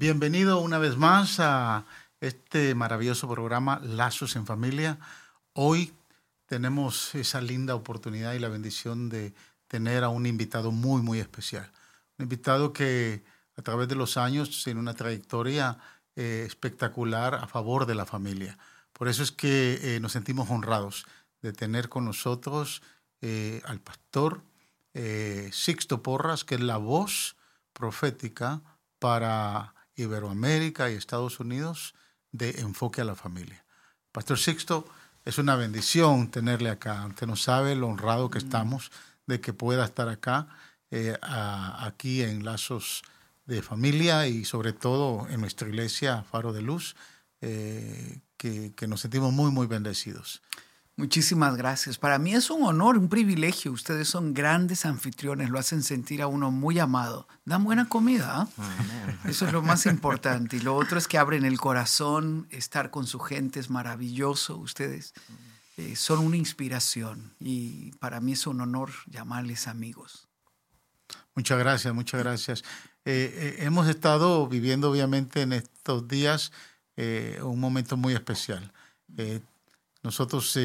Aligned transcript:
Bienvenido 0.00 0.60
una 0.60 0.78
vez 0.78 0.96
más 0.96 1.40
a 1.40 1.84
este 2.20 2.76
maravilloso 2.76 3.28
programa 3.28 3.80
Lazos 3.82 4.36
en 4.36 4.46
Familia. 4.46 4.96
Hoy 5.54 5.92
tenemos 6.46 7.16
esa 7.16 7.40
linda 7.40 7.74
oportunidad 7.74 8.34
y 8.34 8.38
la 8.38 8.48
bendición 8.48 9.08
de 9.08 9.34
tener 9.66 10.04
a 10.04 10.08
un 10.08 10.26
invitado 10.26 10.70
muy, 10.70 11.02
muy 11.02 11.18
especial. 11.18 11.68
Un 12.16 12.22
invitado 12.22 12.72
que 12.72 13.24
a 13.56 13.62
través 13.62 13.88
de 13.88 13.96
los 13.96 14.16
años 14.16 14.62
tiene 14.62 14.78
una 14.78 14.94
trayectoria 14.94 15.78
eh, 16.14 16.44
espectacular 16.46 17.34
a 17.34 17.48
favor 17.48 17.84
de 17.84 17.96
la 17.96 18.06
familia. 18.06 18.56
Por 18.92 19.08
eso 19.08 19.24
es 19.24 19.32
que 19.32 19.80
eh, 19.82 19.98
nos 19.98 20.12
sentimos 20.12 20.48
honrados 20.48 21.06
de 21.42 21.52
tener 21.52 21.88
con 21.88 22.04
nosotros 22.04 22.82
eh, 23.20 23.62
al 23.64 23.80
pastor 23.80 24.42
Sixto 25.50 26.04
Porras, 26.04 26.44
que 26.44 26.54
es 26.54 26.60
la 26.60 26.76
voz 26.76 27.34
profética 27.72 28.62
para 29.00 29.74
Iberoamérica 29.98 30.90
y 30.90 30.94
Estados 30.94 31.40
Unidos 31.40 31.94
de 32.32 32.60
enfoque 32.60 33.00
a 33.00 33.04
la 33.04 33.14
familia. 33.14 33.64
Pastor 34.12 34.38
Sixto, 34.38 34.86
es 35.24 35.38
una 35.38 35.56
bendición 35.56 36.30
tenerle 36.30 36.70
acá. 36.70 37.06
Usted 37.06 37.26
no 37.26 37.36
sabe 37.36 37.74
lo 37.74 37.88
honrado 37.88 38.30
que 38.30 38.38
estamos 38.38 38.90
de 39.26 39.40
que 39.40 39.52
pueda 39.52 39.84
estar 39.84 40.08
acá, 40.08 40.48
aquí 40.90 42.22
en 42.22 42.44
Lazos 42.44 43.02
de 43.44 43.62
familia 43.62 44.26
y 44.26 44.44
sobre 44.44 44.72
todo 44.72 45.26
en 45.28 45.40
nuestra 45.40 45.68
iglesia 45.68 46.22
Faro 46.22 46.52
de 46.52 46.62
Luz, 46.62 46.96
eh, 47.40 48.20
que, 48.36 48.72
nos 48.86 49.00
sentimos 49.00 49.32
muy, 49.32 49.50
muy 49.50 49.66
bendecidos. 49.66 50.42
Muchísimas 50.98 51.56
gracias. 51.56 51.96
Para 51.96 52.18
mí 52.18 52.34
es 52.34 52.50
un 52.50 52.64
honor, 52.64 52.98
un 52.98 53.08
privilegio. 53.08 53.70
Ustedes 53.70 54.08
son 54.08 54.34
grandes 54.34 54.84
anfitriones, 54.84 55.48
lo 55.48 55.60
hacen 55.60 55.84
sentir 55.84 56.22
a 56.22 56.26
uno 56.26 56.50
muy 56.50 56.80
amado. 56.80 57.28
Dan 57.44 57.62
buena 57.62 57.88
comida. 57.88 58.48
¿ah? 58.58 59.18
Eso 59.24 59.46
es 59.46 59.52
lo 59.52 59.62
más 59.62 59.86
importante. 59.86 60.56
Y 60.56 60.60
lo 60.60 60.74
otro 60.74 60.98
es 60.98 61.06
que 61.06 61.16
abren 61.16 61.44
el 61.44 61.60
corazón, 61.60 62.48
estar 62.50 62.90
con 62.90 63.06
su 63.06 63.20
gente 63.20 63.60
es 63.60 63.70
maravilloso. 63.70 64.56
Ustedes 64.56 65.14
eh, 65.76 65.94
son 65.94 66.18
una 66.18 66.36
inspiración 66.36 67.32
y 67.38 67.92
para 68.00 68.20
mí 68.20 68.32
es 68.32 68.48
un 68.48 68.60
honor 68.60 68.90
llamarles 69.06 69.68
amigos. 69.68 70.28
Muchas 71.36 71.60
gracias, 71.60 71.94
muchas 71.94 72.20
gracias. 72.20 72.64
Eh, 73.04 73.32
eh, 73.34 73.56
hemos 73.60 73.86
estado 73.86 74.48
viviendo 74.48 74.90
obviamente 74.90 75.42
en 75.42 75.52
estos 75.52 76.08
días 76.08 76.50
eh, 76.96 77.38
un 77.42 77.60
momento 77.60 77.96
muy 77.96 78.14
especial. 78.14 78.72
Nosotros 80.08 80.58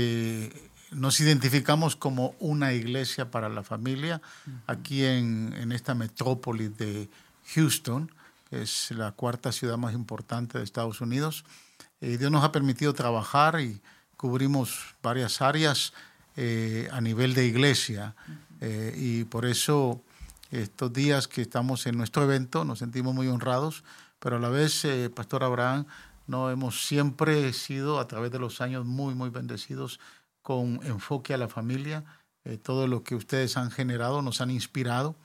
nos 0.91 1.19
identificamos 1.19 1.97
como 1.97 2.33
una 2.39 2.71
iglesia 2.71 3.29
para 3.29 3.49
la 3.49 3.61
familia 3.61 4.21
aquí 4.67 5.03
en, 5.03 5.53
en 5.57 5.73
esta 5.73 5.95
metrópoli 5.95 6.69
de 6.69 7.09
Houston, 7.53 8.09
que 8.49 8.61
es 8.61 8.91
la 8.91 9.11
cuarta 9.11 9.51
ciudad 9.51 9.75
más 9.75 9.93
importante 9.93 10.57
de 10.57 10.63
Estados 10.63 11.01
Unidos. 11.01 11.43
Dios 11.99 12.31
nos 12.31 12.45
ha 12.45 12.53
permitido 12.53 12.93
trabajar 12.93 13.59
y 13.59 13.81
cubrimos 14.15 14.95
varias 15.03 15.41
áreas 15.41 15.91
a 16.89 17.01
nivel 17.01 17.33
de 17.33 17.45
iglesia. 17.45 18.15
Y 18.95 19.25
por 19.25 19.45
eso 19.45 20.01
estos 20.51 20.93
días 20.93 21.27
que 21.27 21.41
estamos 21.41 21.85
en 21.85 21.97
nuestro 21.97 22.23
evento, 22.23 22.63
nos 22.63 22.79
sentimos 22.79 23.13
muy 23.13 23.27
honrados, 23.27 23.83
pero 24.23 24.37
a 24.37 24.39
la 24.39 24.47
vez, 24.47 24.85
eh, 24.85 25.09
Pastor 25.13 25.43
Abraham, 25.43 25.85
no 26.27 26.49
hemos 26.49 26.85
siempre 26.87 27.51
sido 27.53 27.99
a 27.99 28.07
través 28.07 28.31
de 28.31 28.39
los 28.39 28.61
años 28.61 28.85
muy, 28.85 29.15
muy 29.15 29.29
bendecidos 29.29 29.99
con 30.41 30.79
enfoque 30.83 31.33
a 31.33 31.37
la 31.37 31.47
familia. 31.47 32.03
Eh, 32.45 32.57
todo 32.57 32.87
lo 32.87 33.03
que 33.03 33.15
ustedes 33.15 33.57
han 33.57 33.71
generado 33.71 34.21
nos 34.21 34.41
han 34.41 34.51
inspirado 34.51 35.15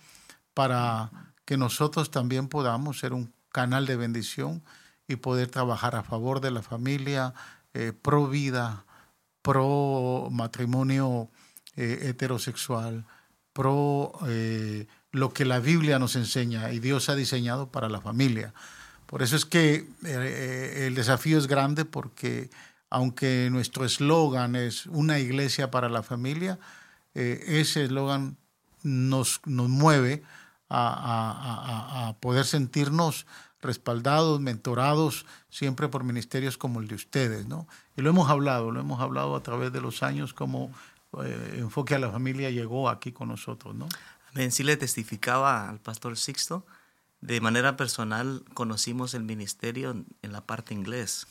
para 0.54 1.10
que 1.44 1.56
nosotros 1.56 2.10
también 2.10 2.48
podamos 2.48 2.98
ser 2.98 3.12
un 3.12 3.32
canal 3.50 3.86
de 3.86 3.96
bendición 3.96 4.62
y 5.06 5.16
poder 5.16 5.48
trabajar 5.48 5.96
a 5.96 6.02
favor 6.02 6.40
de 6.40 6.50
la 6.50 6.62
familia, 6.62 7.34
eh, 7.74 7.92
pro 7.92 8.26
vida, 8.26 8.84
pro 9.42 10.28
matrimonio 10.30 11.30
heterosexual, 11.76 13.04
pro 13.52 14.12
lo 15.12 15.32
que 15.32 15.44
la 15.44 15.60
Biblia 15.60 15.98
nos 15.98 16.16
enseña 16.16 16.72
y 16.72 16.80
Dios 16.80 17.08
ha 17.08 17.14
diseñado 17.14 17.70
para 17.70 17.88
la 17.88 18.00
familia. 18.00 18.52
Por 19.08 19.22
eso 19.22 19.36
es 19.36 19.46
que 19.46 19.74
eh, 19.74 19.86
eh, 20.04 20.84
el 20.86 20.94
desafío 20.94 21.38
es 21.38 21.46
grande 21.46 21.86
porque 21.86 22.50
aunque 22.90 23.48
nuestro 23.50 23.86
eslogan 23.86 24.54
es 24.54 24.84
una 24.84 25.18
iglesia 25.18 25.70
para 25.70 25.88
la 25.88 26.02
familia, 26.02 26.58
eh, 27.14 27.42
ese 27.46 27.84
eslogan 27.84 28.36
nos, 28.82 29.40
nos 29.46 29.70
mueve 29.70 30.22
a, 30.68 32.16
poder 32.20 32.44
sentirnos 32.44 33.26
respaldados, 33.62 34.42
mentorados 34.42 35.24
siempre 35.48 35.88
por 35.88 36.04
ministerios 36.04 36.58
como 36.58 36.80
el 36.80 36.86
de 36.86 36.96
ustedes, 36.96 37.46
¿no? 37.46 37.66
Y 37.96 38.02
lo 38.02 38.10
hemos 38.10 38.28
hablado, 38.28 38.70
lo 38.70 38.78
hemos 38.78 39.00
hablado 39.00 39.36
a 39.36 39.42
través 39.42 39.72
de 39.72 39.80
los 39.80 40.02
años 40.02 40.34
como 40.34 40.70
Enfoque 41.54 41.94
a 41.94 41.98
la 41.98 42.10
Familia 42.10 42.50
llegó 42.50 42.90
aquí 42.90 43.12
con 43.12 43.28
nosotros, 43.28 43.74
¿no? 43.74 43.88
En 44.34 44.52
sí 44.52 44.64
le 44.64 44.76
testificaba 44.76 45.70
al 45.70 45.78
pastor 45.78 46.18
Sixto. 46.18 46.66
De 47.20 47.40
manera 47.40 47.76
personal 47.76 48.44
conocimos 48.54 49.14
el 49.14 49.24
ministerio 49.24 50.04
en 50.22 50.32
la 50.32 50.46
parte 50.46 50.74
inglés, 50.74 51.26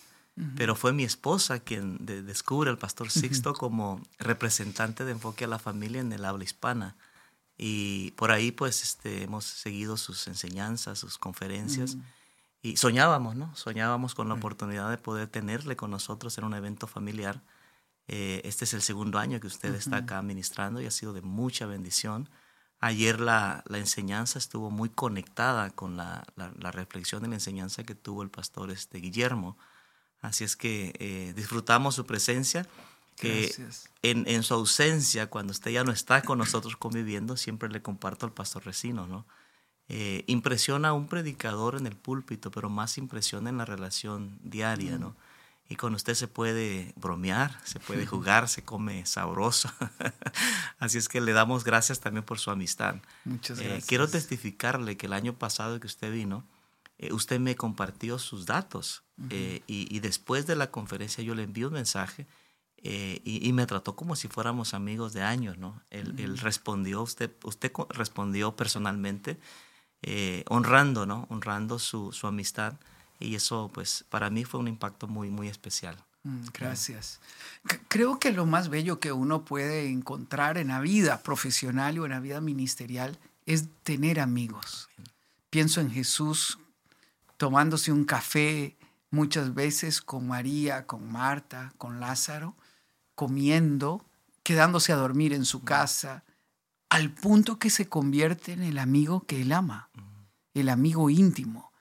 pero 0.55 0.75
fue 0.75 0.93
mi 0.93 1.03
esposa 1.03 1.59
quien 1.59 2.05
descubre 2.05 2.69
al 2.69 2.77
pastor 2.77 3.09
Sixto 3.09 3.53
como 3.53 3.99
representante 4.19 5.03
de 5.03 5.13
enfoque 5.13 5.45
a 5.45 5.47
la 5.47 5.57
familia 5.57 5.99
en 5.99 6.13
el 6.13 6.25
habla 6.25 6.43
hispana. 6.43 6.95
Y 7.57 8.11
por 8.11 8.31
ahí 8.31 8.51
pues 8.51 8.83
este, 8.83 9.23
hemos 9.23 9.45
seguido 9.45 9.97
sus 9.97 10.27
enseñanzas, 10.27 10.99
sus 10.99 11.17
conferencias. 11.17 11.97
Y 12.61 12.77
soñábamos, 12.77 13.35
¿no? 13.35 13.55
Soñábamos 13.55 14.13
con 14.13 14.27
la 14.27 14.35
oportunidad 14.35 14.91
de 14.91 14.97
poder 14.99 15.27
tenerle 15.27 15.75
con 15.75 15.89
nosotros 15.89 16.37
en 16.37 16.43
un 16.43 16.53
evento 16.53 16.85
familiar. 16.85 17.41
Eh, 18.07 18.41
este 18.43 18.65
es 18.65 18.73
el 18.75 18.83
segundo 18.83 19.17
año 19.17 19.39
que 19.39 19.47
usted 19.47 19.73
está 19.73 19.97
acá 19.97 20.21
ministrando 20.21 20.81
y 20.81 20.85
ha 20.85 20.91
sido 20.91 21.13
de 21.13 21.21
mucha 21.21 21.65
bendición. 21.65 22.29
Ayer 22.79 23.19
la, 23.19 23.63
enseñanza 23.73 24.38
estuvo 24.38 24.69
muy 24.69 24.89
conectada 24.89 25.71
con 25.71 25.97
la, 25.97 26.25
reflexión 26.71 27.23
de 27.23 27.29
la 27.29 27.35
enseñanza 27.35 27.83
que 27.83 27.95
tuvo 27.95 28.23
el 28.23 28.29
pastor 28.29 28.71
este, 28.71 28.99
Guillermo. 28.99 29.57
Así 30.21 30.43
es 30.43 30.55
que 30.55 30.93
eh, 30.99 31.33
disfrutamos 31.35 31.95
su 31.95 32.05
presencia. 32.05 32.67
Que 33.16 33.51
en, 34.03 34.27
en, 34.27 34.43
su 34.43 34.53
ausencia, 34.53 35.25
cuando 35.27 35.49
usted 35.49 35.71
ya 35.71 35.83
no 35.83 35.91
está 35.91 36.21
con 36.21 36.37
nosotros 36.37 36.77
conviviendo, 36.77 37.35
siempre 37.35 37.67
le 37.67 37.81
comparto 37.81 38.27
al 38.27 38.31
pastor 38.31 38.63
Recino, 38.63 39.07
¿no? 39.07 39.25
Eh, 39.89 40.25
impresiona 40.27 40.89
a 40.89 40.93
un 40.93 41.07
predicador 41.07 41.77
en 41.77 41.87
el 41.87 41.95
púlpito, 41.95 42.51
pero 42.51 42.69
más 42.69 42.97
impresiona 42.97 43.49
en 43.49 43.57
la 43.57 43.66
relación 43.66 44.37
diaria, 44.43 44.97
¿no? 44.97 45.16
Y 45.69 45.75
con 45.75 45.94
usted 45.95 46.13
se 46.13 46.28
puede 46.28 46.94
bromear, 46.95 47.59
se 47.63 47.79
puede 47.79 48.05
jugar, 48.07 48.47
se 48.47 48.63
come 48.63 49.05
sabroso. 49.05 49.72
Así 50.79 50.97
es 50.97 51.09
que 51.09 51.22
le 51.22 51.33
damos 51.33 51.63
gracias 51.63 52.00
también 52.00 52.23
por 52.23 52.39
su 52.39 52.51
amistad. 52.51 52.95
Muchas 53.25 53.59
eh, 53.59 53.63
gracias. 53.63 53.85
quiero 53.85 54.07
testificarle 54.07 54.97
que 54.97 55.07
el 55.07 55.13
año 55.13 55.33
pasado 55.33 55.79
que 55.79 55.88
usted 55.88 56.11
vino, 56.11 56.45
eh, 56.97 57.11
usted 57.11 57.39
me 57.39 57.55
compartió 57.55 58.17
sus 58.17 58.45
datos 58.45 59.03
eh, 59.29 59.61
y, 59.67 60.00
después 60.00 60.45
de 60.45 60.55
la 60.55 60.69
conferencia 60.69 61.23
yo 61.23 61.33
le 61.33 61.44
envié 61.44 61.66
un 61.66 61.73
mensaje 61.73 62.28
y, 62.84 63.51
me 63.53 63.66
trató 63.66 63.95
como 63.95 64.16
si 64.16 64.28
fuéramos 64.28 64.73
amigos 64.75 65.11
de 65.13 65.23
años, 65.23 65.57
¿no? 65.57 65.81
Él, 65.89 66.38
respondió, 66.38 67.01
usted, 67.01 67.31
usted 67.44 67.72
respondió 67.89 68.55
personalmente, 68.55 69.39
honrando, 70.47 71.07
¿no? 71.07 71.25
Honrando 71.29 71.79
su, 71.79 72.13
su 72.13 72.28
amistad. 72.28 72.75
Y 73.19 73.35
eso, 73.35 73.72
pues, 73.73 74.05
para 74.09 74.29
mí 74.29 74.45
fue 74.45 74.59
un 74.59 74.67
impacto 74.67 75.07
muy, 75.07 75.29
muy 75.29 75.47
especial. 75.47 75.97
Mm, 76.23 76.45
gracias. 76.53 77.19
Creo 77.88 78.19
que 78.19 78.31
lo 78.31 78.45
más 78.45 78.69
bello 78.69 79.00
que 79.00 79.11
uno 79.11 79.45
puede 79.45 79.89
encontrar 79.89 80.57
en 80.57 80.69
la 80.69 80.79
vida 80.81 81.23
profesional 81.23 81.97
o 82.00 82.05
en 82.05 82.11
la 82.11 82.19
vida 82.19 82.41
ministerial 82.41 83.17
es 83.45 83.66
tener 83.83 84.19
amigos. 84.19 84.89
Pienso 85.50 85.81
en 85.81 85.89
Jesús 85.89 86.59
tomándose 87.38 87.91
un 87.91 88.03
café 88.03 88.75
muchas 89.09 89.53
veces 89.53 90.02
con 90.02 90.28
María, 90.28 90.85
con 90.85 91.09
Marta, 91.11 91.73
con 91.78 91.99
Lázaro, 91.99 92.55
comiendo, 93.16 94.05
quedándose 94.43 94.91
a 94.91 94.97
dormir 94.97 95.34
en 95.34 95.46
su 95.46 95.64
casa, 95.64 96.23
al 96.90 97.11
punto 97.11 97.58
que 97.58 97.69
se 97.69 97.87
convierte 97.87 98.53
en 98.53 98.64
el 98.64 98.78
amigo 98.78 99.25
que 99.25 99.41
él 99.41 99.52
ama, 99.52 99.90
el 100.53 100.69
amigo 100.69 101.09
íntimo 101.09 101.72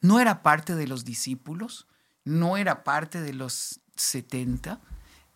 no 0.00 0.20
era 0.20 0.42
parte 0.42 0.74
de 0.74 0.86
los 0.86 1.04
discípulos, 1.04 1.86
no 2.24 2.56
era 2.56 2.84
parte 2.84 3.20
de 3.20 3.32
los 3.32 3.80
70, 3.96 4.80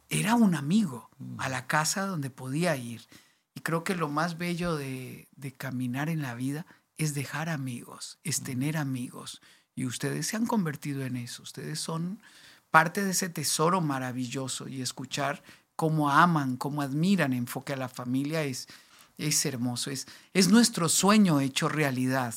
era 0.09 0.35
un 0.35 0.55
amigo 0.55 1.09
a 1.39 1.49
la 1.49 1.67
casa 1.67 2.07
donde 2.07 2.31
podía 2.31 2.77
ir. 2.77 3.07
Y 3.55 3.61
creo 3.61 3.85
que 3.85 3.95
lo 3.95 4.09
más 4.09 4.39
bello 4.39 4.77
de, 4.77 5.29
caminar 5.57 6.09
en 6.09 6.23
la 6.23 6.35
vida 6.35 6.67
es 6.99 7.15
dejar 7.15 7.49
amigos, 7.49 8.19
es 8.25 8.43
tener 8.43 8.77
amigos. 8.77 9.41
Y 9.75 9.87
ustedes 9.87 10.27
se 10.27 10.37
han 10.37 10.47
convertido 10.47 11.05
en 11.05 11.17
eso. 11.17 11.43
Ustedes 11.43 11.79
son 11.81 12.21
parte 12.71 13.05
de 13.05 13.12
ese 13.12 13.29
tesoro 13.29 13.81
maravilloso 13.81 14.69
y 14.69 14.83
escuchar 14.83 15.43
cómo 15.77 16.11
aman, 16.11 16.57
cómo 16.57 16.83
admiran 16.83 17.33
enfoque 17.33 17.73
a 17.73 17.77
la 17.77 17.89
familia 17.89 18.43
es, 18.43 18.69
es 19.17 19.45
hermoso. 19.47 19.91
Es, 19.91 20.07
es 20.35 20.49
nuestro 20.49 20.89
sueño 20.89 21.41
hecho 21.41 21.69
realidad 21.69 22.35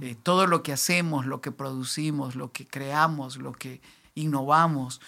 Eh, 0.00 0.16
todo 0.22 0.46
lo 0.46 0.62
que 0.62 0.72
hacemos, 0.72 1.26
lo 1.26 1.40
que 1.40 1.52
producimos, 1.52 2.36
lo 2.36 2.52
que 2.52 2.66
creamos, 2.66 3.36
lo 3.36 3.52
que 3.52 3.80
innovamos, 4.14 5.00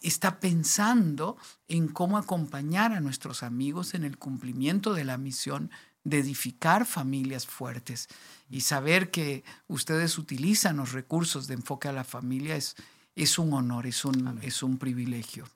está 0.00 0.40
pensando 0.40 1.36
en 1.68 1.88
cómo 1.88 2.18
acompañar 2.18 2.92
a 2.92 3.00
nuestros 3.00 3.42
amigos 3.42 3.94
en 3.94 4.04
el 4.04 4.18
cumplimiento 4.18 4.94
de 4.94 5.04
la 5.04 5.18
misión 5.18 5.70
de 6.04 6.18
edificar 6.18 6.86
familias 6.86 7.46
fuertes. 7.46 8.08
Y 8.50 8.62
saber 8.62 9.10
que 9.10 9.44
ustedes 9.68 10.18
utilizan 10.18 10.76
los 10.76 10.92
recursos 10.92 11.46
de 11.46 11.54
enfoque 11.54 11.88
a 11.88 11.92
la 11.92 12.04
familia 12.04 12.56
es, 12.56 12.74
es 13.14 13.38
un 13.38 13.52
honor, 13.52 13.86
es 13.86 14.04
un, 14.04 14.38
es 14.42 14.62
un 14.62 14.78
privilegio. 14.78 15.46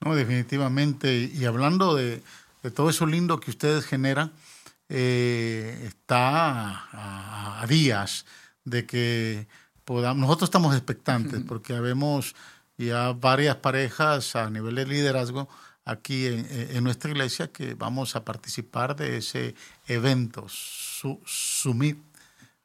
No, 0.00 0.14
definitivamente. 0.14 1.30
Y 1.34 1.44
hablando 1.44 1.94
de, 1.94 2.22
todo 2.74 2.90
eso 2.90 3.06
lindo 3.06 3.40
que 3.40 3.50
ustedes 3.50 3.84
generan, 3.84 4.32
eh, 4.88 5.84
está 5.86 6.88
a, 6.92 7.66
días 7.68 8.26
de 8.64 8.86
que 8.86 9.46
podamos, 9.84 10.20
nosotros 10.20 10.48
estamos 10.48 10.74
expectantes 10.74 11.42
porque 11.46 11.78
vemos 11.80 12.34
ya 12.76 13.12
varias 13.12 13.56
parejas 13.56 14.36
a 14.36 14.50
nivel 14.50 14.74
de 14.74 14.86
liderazgo 14.86 15.48
aquí 15.84 16.26
en, 16.26 16.84
nuestra 16.84 17.10
iglesia 17.10 17.52
que 17.52 17.74
vamos 17.74 18.16
a 18.16 18.24
participar 18.24 18.96
de 18.96 19.18
ese 19.18 19.54
evento, 19.86 20.46
su, 20.48 21.20
Sumit 21.24 21.98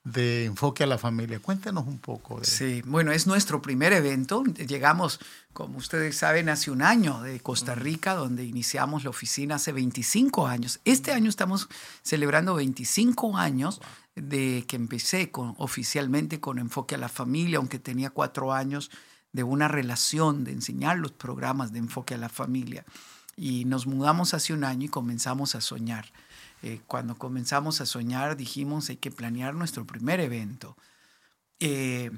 de 0.03 0.45
enfoque 0.45 0.83
a 0.83 0.87
la 0.87 0.97
familia. 0.97 1.39
Cuéntenos 1.39 1.85
un 1.85 1.99
poco. 1.99 2.39
De... 2.39 2.45
Sí, 2.45 2.81
bueno, 2.85 3.11
es 3.11 3.27
nuestro 3.27 3.61
primer 3.61 3.93
evento. 3.93 4.43
Llegamos, 4.43 5.19
como 5.53 5.77
ustedes 5.77 6.17
saben, 6.17 6.49
hace 6.49 6.71
un 6.71 6.81
año 6.81 7.21
de 7.21 7.39
Costa 7.39 7.75
Rica, 7.75 8.15
donde 8.15 8.45
iniciamos 8.45 9.03
la 9.03 9.09
oficina 9.09 9.55
hace 9.55 9.71
25 9.71 10.47
años. 10.47 10.79
Este 10.85 11.11
año 11.11 11.29
estamos 11.29 11.69
celebrando 12.01 12.55
25 12.55 13.37
años 13.37 13.81
de 14.15 14.65
que 14.67 14.75
empecé 14.75 15.31
con, 15.31 15.55
oficialmente 15.57 16.39
con 16.39 16.59
enfoque 16.59 16.95
a 16.95 16.99
la 16.99 17.09
familia, 17.09 17.57
aunque 17.57 17.79
tenía 17.79 18.09
cuatro 18.09 18.53
años 18.53 18.91
de 19.31 19.43
una 19.43 19.67
relación, 19.67 20.43
de 20.43 20.53
enseñar 20.53 20.97
los 20.97 21.11
programas 21.11 21.71
de 21.71 21.79
enfoque 21.79 22.15
a 22.15 22.17
la 22.17 22.29
familia. 22.29 22.85
Y 23.35 23.65
nos 23.65 23.85
mudamos 23.85 24.33
hace 24.33 24.53
un 24.53 24.63
año 24.63 24.85
y 24.85 24.89
comenzamos 24.89 25.55
a 25.55 25.61
soñar. 25.61 26.11
Eh, 26.61 26.81
cuando 26.87 27.15
comenzamos 27.15 27.79
a 27.79 27.85
soñar 27.85 28.35
dijimos 28.35 28.89
hay 28.89 28.97
que 28.97 29.11
planear 29.11 29.53
nuestro 29.55 29.85
primer 29.85 30.19
evento. 30.19 30.75
Eh, 31.59 32.11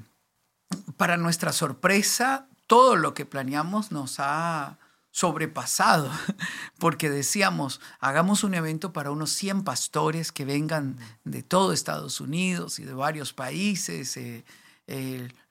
para 0.96 1.16
nuestra 1.16 1.52
sorpresa, 1.52 2.48
todo 2.66 2.96
lo 2.96 3.14
que 3.14 3.26
planeamos 3.26 3.92
nos 3.92 4.16
ha 4.18 4.78
sobrepasado, 5.10 6.10
porque 6.78 7.10
decíamos, 7.10 7.80
hagamos 8.00 8.44
un 8.44 8.54
evento 8.54 8.92
para 8.92 9.10
unos 9.10 9.30
100 9.30 9.62
pastores 9.62 10.32
que 10.32 10.44
vengan 10.44 10.96
de 11.24 11.42
todo 11.42 11.72
Estados 11.72 12.20
Unidos 12.20 12.78
y 12.78 12.84
de 12.84 12.94
varios 12.94 13.32
países. 13.32 14.16
Eh, 14.16 14.44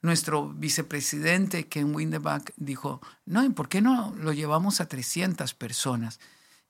nuestro 0.01 0.49
vicepresidente 0.49 1.67
Ken 1.67 1.95
Windeback 1.95 2.53
dijo, 2.57 3.01
no, 3.25 3.43
¿y 3.43 3.49
por 3.49 3.69
qué 3.69 3.81
no 3.81 4.13
lo 4.17 4.33
llevamos 4.33 4.81
a 4.81 4.88
300 4.88 5.53
personas? 5.53 6.19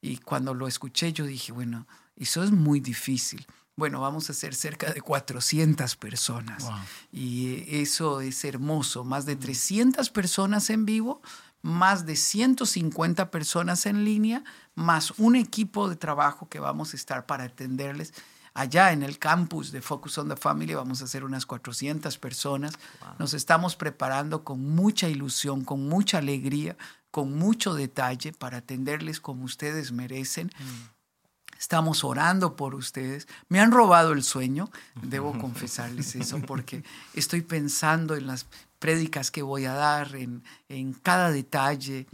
Y 0.01 0.17
cuando 0.17 0.53
lo 0.53 0.67
escuché 0.67 1.13
yo 1.13 1.25
dije, 1.25 1.51
bueno, 1.51 1.87
eso 2.23 2.43
es 2.43 2.51
muy 2.51 2.79
difícil. 2.79 3.45
Bueno, 3.75 4.01
vamos 4.01 4.29
a 4.29 4.33
ser 4.33 4.53
cerca 4.53 4.91
de 4.91 5.01
400 5.01 5.95
personas. 5.95 6.69
Y 7.11 7.65
eso 7.67 8.21
es 8.21 8.43
hermoso. 8.45 9.03
Más 9.03 9.25
de 9.25 9.35
300 9.35 10.09
personas 10.09 10.69
en 10.69 10.85
vivo, 10.85 11.21
más 11.61 12.05
de 12.05 12.15
150 12.15 13.31
personas 13.31 13.85
en 13.85 14.03
línea, 14.03 14.43
más 14.75 15.11
un 15.17 15.35
equipo 15.35 15.89
de 15.89 15.95
trabajo 15.95 16.49
que 16.49 16.59
vamos 16.59 16.93
a 16.93 16.97
estar 16.97 17.25
para 17.25 17.45
atenderles. 17.45 18.13
Allá 18.53 18.91
en 18.91 19.01
el 19.01 19.17
campus 19.17 19.71
de 19.71 19.81
Focus 19.81 20.17
on 20.17 20.27
the 20.27 20.35
Family 20.35 20.73
vamos 20.75 21.01
a 21.01 21.07
ser 21.07 21.23
unas 21.23 21.45
400 21.45 22.17
personas. 22.17 22.73
Nos 23.17 23.33
estamos 23.33 23.75
preparando 23.77 24.43
con 24.43 24.75
mucha 24.75 25.07
ilusión, 25.07 25.63
con 25.63 25.87
mucha 25.87 26.17
alegría, 26.17 26.75
con 27.11 27.37
mucho 27.37 27.73
detalle 27.73 28.33
para 28.33 28.57
atenderles 28.57 29.21
como 29.21 29.45
ustedes 29.45 29.93
merecen. 29.93 30.47
Mm. 30.47 31.00
Estamos 31.61 32.03
orando 32.03 32.55
por 32.55 32.73
ustedes. 32.73 33.27
Me 33.47 33.59
han 33.59 33.71
robado 33.71 34.13
el 34.13 34.23
sueño, 34.23 34.71
debo 35.03 35.37
confesarles 35.39 36.15
eso, 36.15 36.41
porque 36.41 36.83
estoy 37.13 37.41
pensando 37.41 38.15
en 38.15 38.25
las 38.25 38.47
prédicas 38.79 39.29
que 39.29 39.43
voy 39.43 39.65
a 39.65 39.73
dar, 39.73 40.15
en, 40.15 40.43
en 40.69 40.93
cada 40.93 41.29
detalle, 41.29 42.07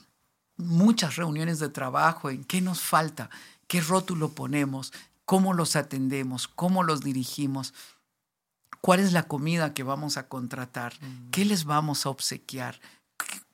muchas 0.57 1.15
reuniones 1.15 1.59
de 1.59 1.69
trabajo, 1.69 2.29
en 2.29 2.43
qué 2.43 2.59
nos 2.59 2.81
falta, 2.81 3.29
qué 3.67 3.79
rótulo 3.79 4.33
ponemos, 4.33 4.91
cómo 5.23 5.53
los 5.53 5.77
atendemos, 5.77 6.49
cómo 6.49 6.83
los 6.83 6.99
dirigimos, 6.99 7.73
cuál 8.81 8.99
es 8.99 9.13
la 9.13 9.23
comida 9.23 9.73
que 9.73 9.83
vamos 9.83 10.17
a 10.17 10.27
contratar, 10.27 10.93
mm. 10.99 11.29
qué 11.29 11.45
les 11.45 11.63
vamos 11.63 12.05
a 12.05 12.09
obsequiar, 12.09 12.81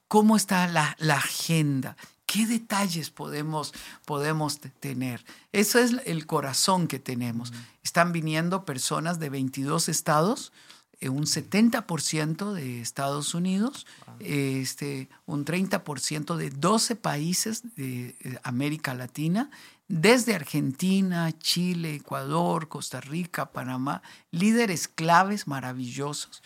cómo 0.07 0.37
está 0.37 0.65
la, 0.65 0.95
la 0.97 1.17
agenda, 1.17 1.95
¿Qué 2.33 2.47
detalles 2.47 3.11
podemos, 3.11 3.75
podemos 4.05 4.59
tener? 4.79 5.23
Eso 5.51 5.77
es 5.77 5.93
el 6.05 6.25
corazón 6.25 6.87
que 6.87 6.97
tenemos. 6.97 7.53
Están 7.83 8.11
viniendo 8.11 8.65
personas 8.65 9.19
de 9.19 9.29
22 9.29 9.87
estados, 9.87 10.51
eh, 10.99 11.09
un 11.09 11.25
70% 11.27 12.53
de 12.53 12.81
Estados 12.81 13.35
Unidos, 13.35 13.85
este, 14.17 15.09
un 15.27 15.45
30% 15.45 16.35
de 16.35 16.49
12 16.49 16.95
países 16.95 17.75
de 17.75 18.15
eh, 18.21 18.39
América 18.41 18.95
Latina, 18.95 19.51
desde 19.87 20.33
Argentina, 20.33 21.31
Chile, 21.37 21.93
Ecuador, 21.93 22.67
Costa 22.67 22.99
Rica, 22.99 23.51
Panamá, 23.51 24.01
líderes 24.31 24.87
claves 24.87 25.45
maravillosos 25.45 26.41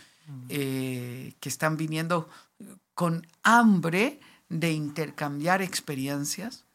eh, 0.49 1.33
que 1.39 1.47
están 1.47 1.77
viniendo 1.77 2.27
con 2.93 3.25
hambre 3.43 4.19
de 4.49 4.71
intercambiar 4.71 5.61
experiencias, 5.61 6.65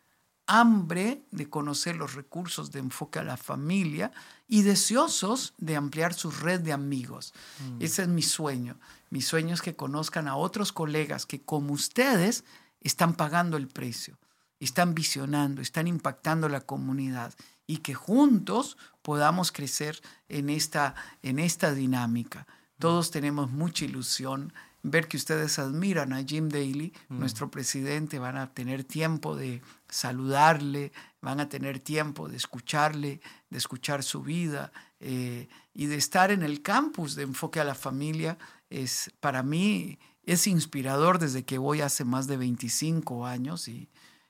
hambre 0.47 1.23
de 1.31 1.49
conocer 1.49 1.97
los 1.97 2.15
recursos 2.15 2.73
de 2.73 2.81
enfoque 2.81 3.19
a 3.19 3.25
la 3.25 3.37
familia 3.37 4.13
y 4.49 4.63
deseosos 4.63 5.55
de 5.59 5.77
ampliar 5.77 6.15
su 6.15 6.31
red 6.31 6.61
de 6.61 6.73
amigos. 6.73 7.33
Mm. 7.61 7.83
Ese 7.83 8.03
es 8.03 8.09
mi 8.09 8.23
sueño. 8.23 8.79
Mi 9.11 9.23
sueño 9.23 9.55
es 9.55 9.63
que 9.63 9.77
conozcan 9.77 10.29
a 10.29 10.37
otros 10.37 10.73
colegas 10.73 11.27
que 11.27 11.41
como 11.41 11.73
ustedes 11.73 12.45
están 12.81 13.15
pagando 13.15 13.57
el 13.57 13.69
precio, 13.69 14.19
están 14.61 14.95
visionando, 14.95 15.63
están 15.63 15.87
impactando 15.87 16.49
la 16.49 16.61
comunidad 16.61 17.33
y 17.67 17.79
que 17.79 17.95
juntos 17.95 18.77
podamos 19.03 19.53
crecer 19.53 20.01
en 20.29 20.51
esta, 20.51 20.95
en 21.23 21.39
esta 21.39 21.73
dinámica. 21.73 22.47
Todos 22.79 23.11
tenemos 23.11 23.51
mucha 23.51 23.85
ilusión 23.85 24.53
ver 24.83 25.09
que 25.09 25.17
ustedes 25.17 25.59
admiran 25.59 26.13
a 26.13 26.25
Jim 26.25 26.49
Daly, 26.49 26.93
mm. 27.09 27.19
nuestro 27.19 27.51
presidente, 27.51 28.19
van 28.19 28.37
a 28.37 28.53
tener 28.53 28.85
tiempo 28.85 29.37
de 29.37 29.63
saludarle, 29.89 30.93
van 31.21 31.41
a 31.41 31.49
tener 31.49 31.79
tiempo 31.79 32.29
de 32.29 32.37
escucharle, 32.37 33.21
de 33.51 33.59
escuchar 33.59 34.03
su 34.03 34.23
vida 34.23 34.73
eh, 35.01 35.49
y 35.73 35.87
de 35.87 35.97
estar 35.97 36.31
en 36.31 36.43
el 36.43 36.63
campus 36.63 37.15
de 37.15 37.23
enfoque 37.23 37.61
a 37.61 37.65
la 37.65 37.75
familia. 37.75 38.39
Es, 38.71 39.13
para 39.21 39.43
mí 39.43 39.99
es 40.25 40.47
inspirador 40.47 41.19
desde 41.19 41.45
que 41.45 41.59
voy 41.59 41.81
hace 41.81 42.05
más 42.05 42.27
de 42.27 42.37
25 42.37 43.27
años 43.27 43.69
y, 43.69 43.89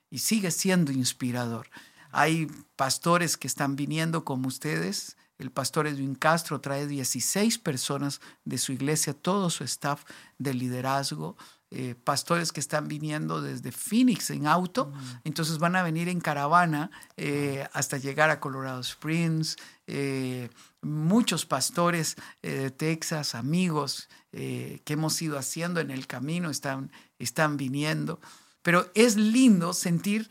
y 0.09 0.19
sigue 0.19 0.51
siendo 0.51 0.91
inspirador. 0.91 1.69
Hay 2.11 2.45
pastores 2.75 3.37
que 3.37 3.47
están 3.47 3.75
viniendo 3.75 4.23
como 4.23 4.47
ustedes, 4.47 5.17
el 5.43 5.51
pastor 5.51 5.87
Edwin 5.87 6.15
Castro 6.15 6.61
trae 6.61 6.87
16 6.87 7.59
personas 7.59 8.21
de 8.45 8.57
su 8.57 8.71
iglesia, 8.71 9.13
todo 9.13 9.49
su 9.49 9.63
staff 9.63 10.03
de 10.37 10.53
liderazgo, 10.53 11.37
eh, 11.69 11.95
pastores 11.95 12.51
que 12.51 12.59
están 12.59 12.87
viniendo 12.87 13.41
desde 13.41 13.71
Phoenix 13.71 14.29
en 14.29 14.45
auto, 14.47 14.87
mm. 14.87 15.17
entonces 15.23 15.57
van 15.57 15.75
a 15.75 15.83
venir 15.83 16.07
en 16.07 16.21
caravana 16.21 16.91
eh, 17.17 17.67
hasta 17.73 17.97
llegar 17.97 18.29
a 18.29 18.39
Colorado 18.39 18.79
Springs. 18.81 19.57
Eh, 19.87 20.49
muchos 20.81 21.45
pastores 21.45 22.15
de 22.41 22.71
Texas, 22.71 23.35
amigos 23.35 24.07
que 24.31 24.81
hemos 24.87 25.21
ido 25.21 25.37
haciendo 25.37 25.79
en 25.79 25.91
el 25.91 26.07
camino, 26.07 26.49
están, 26.49 26.91
están 27.19 27.57
viniendo. 27.57 28.19
Pero 28.61 28.89
es 28.95 29.15
lindo 29.15 29.73
sentir 29.73 30.27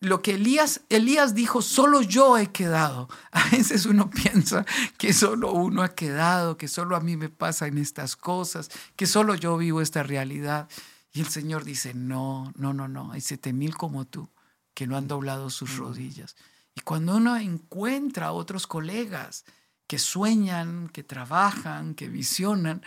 lo 0.00 0.22
que 0.22 0.34
Elías, 0.34 0.82
Elías 0.88 1.34
dijo, 1.34 1.62
solo 1.62 2.02
yo 2.02 2.38
he 2.38 2.52
quedado. 2.52 3.08
A 3.32 3.48
veces 3.50 3.86
uno 3.86 4.10
piensa 4.10 4.64
que 4.96 5.12
solo 5.12 5.52
uno 5.52 5.82
ha 5.82 5.94
quedado, 5.94 6.56
que 6.56 6.68
solo 6.68 6.96
a 6.96 7.00
mí 7.00 7.16
me 7.16 7.28
pasan 7.28 7.78
estas 7.78 8.16
cosas, 8.16 8.70
que 8.96 9.06
solo 9.06 9.34
yo 9.34 9.56
vivo 9.56 9.80
esta 9.80 10.02
realidad. 10.02 10.68
Y 11.12 11.20
el 11.20 11.28
Señor 11.28 11.64
dice, 11.64 11.94
no, 11.94 12.52
no, 12.56 12.72
no, 12.72 12.88
no, 12.88 13.12
hay 13.12 13.20
siete 13.20 13.52
mil 13.52 13.76
como 13.76 14.04
tú 14.04 14.28
que 14.74 14.86
no 14.86 14.96
han 14.96 15.08
doblado 15.08 15.50
sus 15.50 15.76
rodillas. 15.76 16.36
Y 16.74 16.82
cuando 16.82 17.16
uno 17.16 17.36
encuentra 17.36 18.26
a 18.26 18.32
otros 18.32 18.68
colegas 18.68 19.44
que 19.88 19.98
sueñan, 19.98 20.88
que 20.90 21.02
trabajan, 21.02 21.94
que 21.94 22.08
visionan, 22.08 22.82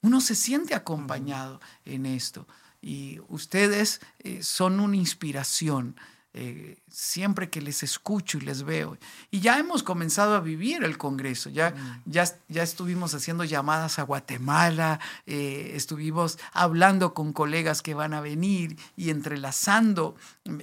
uno 0.00 0.20
se 0.20 0.34
siente 0.34 0.74
acompañado 0.74 1.60
en 1.84 2.06
esto. 2.06 2.48
Y 2.80 3.20
ustedes 3.28 4.00
eh, 4.18 4.42
son 4.42 4.80
una 4.80 4.96
inspiración 4.96 5.96
eh, 6.38 6.76
siempre 6.90 7.48
que 7.48 7.62
les 7.62 7.82
escucho 7.82 8.36
y 8.36 8.42
les 8.42 8.62
veo. 8.62 8.98
Y 9.30 9.40
ya 9.40 9.58
hemos 9.58 9.82
comenzado 9.82 10.34
a 10.34 10.40
vivir 10.40 10.84
el 10.84 10.98
Congreso, 10.98 11.48
ya, 11.48 11.70
mm. 11.70 12.02
ya, 12.04 12.24
ya 12.48 12.62
estuvimos 12.62 13.14
haciendo 13.14 13.42
llamadas 13.44 13.98
a 13.98 14.02
Guatemala, 14.02 15.00
eh, 15.24 15.70
estuvimos 15.72 16.38
hablando 16.52 17.14
con 17.14 17.32
colegas 17.32 17.80
que 17.80 17.94
van 17.94 18.12
a 18.12 18.20
venir 18.20 18.76
y 18.96 19.08
entrelazando 19.08 20.14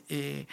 eh, 0.10 0.46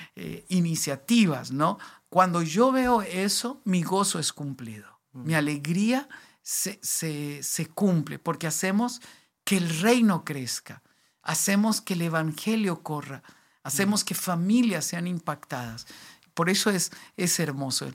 iniciativas, 0.48 1.52
¿no? 1.52 1.78
Cuando 2.08 2.40
yo 2.40 2.72
veo 2.72 3.02
eso, 3.02 3.60
mi 3.66 3.82
gozo 3.82 4.20
es 4.20 4.32
cumplido, 4.32 5.00
mm. 5.12 5.26
mi 5.26 5.34
alegría 5.34 6.08
se, 6.40 6.80
se, 6.82 7.42
se 7.42 7.66
cumple, 7.66 8.18
porque 8.18 8.46
hacemos 8.46 9.02
que 9.44 9.58
el 9.58 9.80
reino 9.80 10.24
crezca, 10.24 10.82
hacemos 11.22 11.82
que 11.82 11.92
el 11.92 12.00
Evangelio 12.00 12.82
corra 12.82 13.22
Hacemos 13.62 14.05
que 14.05 14.14
familias 14.14 14.85
sean 14.85 15.07
impactadas. 15.07 15.87
Por 16.35 16.49
eso 16.49 16.71
es, 16.71 16.90
es 17.17 17.38
hermoso. 17.40 17.87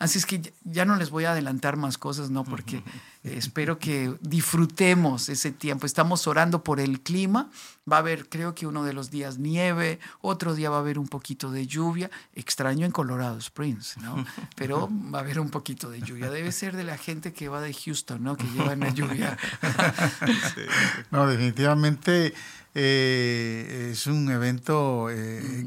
Así 0.00 0.16
es 0.16 0.24
que 0.24 0.54
ya 0.64 0.86
no 0.86 0.96
les 0.96 1.10
voy 1.10 1.26
a 1.26 1.32
adelantar 1.32 1.76
más 1.76 1.98
cosas, 1.98 2.30
¿no? 2.30 2.42
Porque 2.42 2.82
espero 3.22 3.78
que 3.78 4.16
disfrutemos 4.22 5.28
ese 5.28 5.52
tiempo. 5.52 5.84
Estamos 5.84 6.26
orando 6.26 6.64
por 6.64 6.80
el 6.80 7.02
clima. 7.02 7.50
Va 7.90 7.96
a 7.96 7.98
haber, 7.98 8.30
creo 8.30 8.54
que 8.54 8.66
uno 8.66 8.82
de 8.82 8.94
los 8.94 9.10
días 9.10 9.36
nieve, 9.36 10.00
otro 10.22 10.54
día 10.54 10.70
va 10.70 10.76
a 10.76 10.80
haber 10.80 10.98
un 10.98 11.06
poquito 11.06 11.50
de 11.50 11.66
lluvia. 11.66 12.10
Extraño 12.32 12.86
en 12.86 12.92
Colorado 12.92 13.36
Springs, 13.36 13.98
¿no? 13.98 14.24
Pero 14.56 14.88
va 15.12 15.18
a 15.18 15.22
haber 15.22 15.38
un 15.38 15.50
poquito 15.50 15.90
de 15.90 16.00
lluvia. 16.00 16.30
Debe 16.30 16.50
ser 16.50 16.76
de 16.76 16.84
la 16.84 16.96
gente 16.96 17.34
que 17.34 17.50
va 17.50 17.60
de 17.60 17.74
Houston, 17.74 18.24
¿no? 18.24 18.38
Que 18.38 18.46
llevan 18.48 18.80
la 18.80 18.88
lluvia. 18.88 19.36
No, 21.10 21.26
definitivamente 21.26 22.34
eh, 22.74 23.88
es 23.90 24.06
un 24.06 24.30
evento 24.30 25.08
eh, 25.10 25.66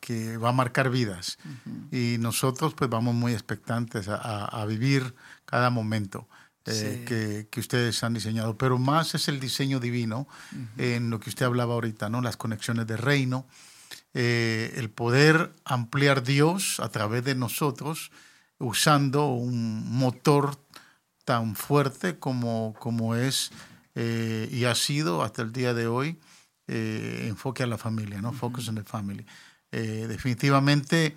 que, 0.00 0.36
va 0.36 0.48
a 0.48 0.52
marcar 0.52 0.90
vidas. 0.90 1.38
Y 1.92 2.16
nosotros 2.18 2.74
pues 2.74 2.90
vamos 2.90 3.14
muy 3.14 3.32
expectantes 3.32 4.08
a, 4.08 4.64
vivir 4.66 5.14
cada 5.44 5.70
momento. 5.70 6.28
Eh, 6.66 7.46
que, 7.50 7.60
ustedes 7.60 8.02
han 8.04 8.14
diseñado, 8.14 8.56
pero 8.56 8.78
más 8.78 9.14
es 9.14 9.28
el 9.28 9.40
diseño 9.40 9.80
divino 9.80 10.28
en 10.76 11.10
lo 11.10 11.18
que 11.18 11.30
usted 11.30 11.46
hablaba 11.46 11.74
ahorita, 11.74 12.08
¿no? 12.08 12.20
Las 12.20 12.36
conexiones 12.36 12.86
de 12.86 12.96
reino, 12.96 13.46
el 14.12 14.90
poder 14.90 15.52
ampliar 15.64 16.22
Dios 16.22 16.80
a 16.80 16.88
través 16.90 17.24
de 17.24 17.34
nosotros 17.34 18.10
usando 18.58 19.28
un 19.28 19.90
motor 19.90 20.58
tan 21.24 21.56
fuerte 21.56 22.18
como, 22.18 22.74
como 22.78 23.14
es 23.14 23.52
y 23.94 24.64
ha 24.64 24.74
sido 24.74 25.22
hasta 25.22 25.42
el 25.42 25.52
día 25.52 25.74
de 25.74 25.86
hoy 25.86 26.18
eh, 26.72 27.26
enfoque 27.26 27.64
a 27.64 27.66
la 27.66 27.76
familia, 27.76 28.22
¿no? 28.22 28.32
Focus 28.32 28.68
on 28.68 28.76
the 28.76 28.84
family. 28.84 29.26
Eh, 29.72 30.06
definitivamente, 30.08 31.16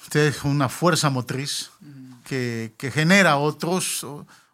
usted 0.00 0.28
es 0.28 0.44
una 0.44 0.68
fuerza 0.68 1.10
motriz 1.10 1.72
que, 2.24 2.72
que, 2.76 2.92
genera 2.92 3.38
otros, 3.38 4.06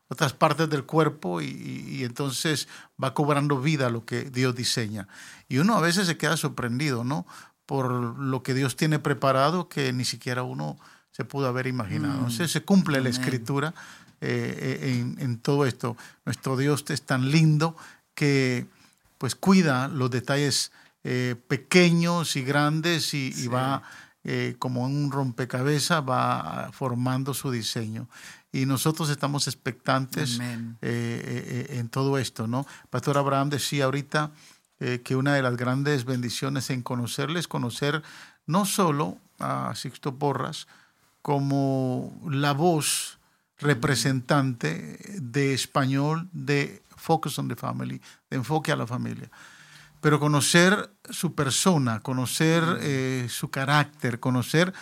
otras 0.09 0.33
partes 0.33 0.71
del 0.71 0.85
cuerpo 0.85 1.43
y, 1.43 1.47
y, 1.47 2.05
entonces 2.05 2.69
va 3.03 3.13
cobrando 3.13 3.61
vida 3.61 3.91
lo 3.91 4.07
que 4.07 4.31
Dios 4.31 4.55
diseña. 4.55 5.09
Y 5.47 5.59
uno 5.59 5.77
a 5.77 5.83
veces 5.83 6.07
se 6.07 6.17
queda 6.17 6.39
sorprendido, 6.39 7.05
¿no? 7.05 7.27
Por 7.67 7.91
lo 7.91 8.43
que 8.43 8.55
Dios 8.55 8.77
tiene 8.77 8.99
preparado 8.99 9.69
que 9.69 9.93
ni 9.93 10.07
siquiera 10.07 10.43
uno 10.43 10.79
se 11.11 11.27
pudo 11.27 11.49
haber 11.49 11.67
imaginado. 11.67 12.15
Mm. 12.15 12.19
Entonces 12.19 12.51
se 12.51 12.63
cumple 12.63 13.03
la 13.03 13.11
escritura 13.11 13.75
eh, 14.23 14.79
en, 14.85 15.23
en 15.23 15.39
todo 15.39 15.67
esto. 15.67 15.99
Nuestro 16.25 16.57
Dios 16.57 16.83
es 16.89 17.03
tan 17.03 17.31
lindo 17.31 17.77
que 18.15 18.67
pues 19.19 19.35
cuida 19.35 19.89
los 19.89 20.11
detalles 20.11 20.73
eh, 21.05 21.37
pequeños 21.47 22.37
y 22.37 22.43
grandes 22.43 23.15
y, 23.15 23.49
va 23.49 23.83
eh, 24.25 24.57
como 24.59 24.85
un 24.85 25.11
rompecabezas, 25.11 26.03
va 26.09 26.71
formando 26.73 27.35
su 27.35 27.51
diseño. 27.51 28.09
Y 28.51 28.67
nosotros 28.67 29.11
estamos 29.11 29.47
expectantes 29.47 30.41
eh, 30.81 31.67
en 31.71 31.89
todo 31.89 32.19
esto, 32.19 32.47
¿no? 32.47 32.67
Pastor 32.91 33.19
Abraham 33.19 33.51
decía 33.51 33.85
ahorita 33.85 34.31
que 35.03 35.17
una 35.17 35.35
de 35.35 35.43
las 35.43 35.57
grandes 35.57 36.05
bendiciones 36.05 36.71
en 36.71 36.83
conocerle 36.83 37.41
es 37.41 37.49
conocer 37.49 38.03
no 38.47 38.65
solo 38.65 39.19
a 39.41 39.75
Sixto 39.75 40.15
Porras 40.15 40.69
como 41.21 42.17
la 42.31 42.53
voz 42.53 43.19
representante 43.59 44.99
de 45.21 45.53
español 45.53 46.29
de 46.33 46.81
focus 46.99 47.39
on 47.39 47.49
the 47.49 47.57
family, 47.57 48.01
de 48.31 48.37
enfoque 48.37 48.73
a 48.73 48.77
la 48.77 48.87
familia. 48.87 49.31
Pero 50.01 50.21
conocer 50.21 50.91
su 51.11 51.35
persona, 51.35 52.01
conocer 52.01 52.63
eh, 52.81 53.27
su 53.29 53.51
carácter, 53.51 54.21
conocer 54.21 54.73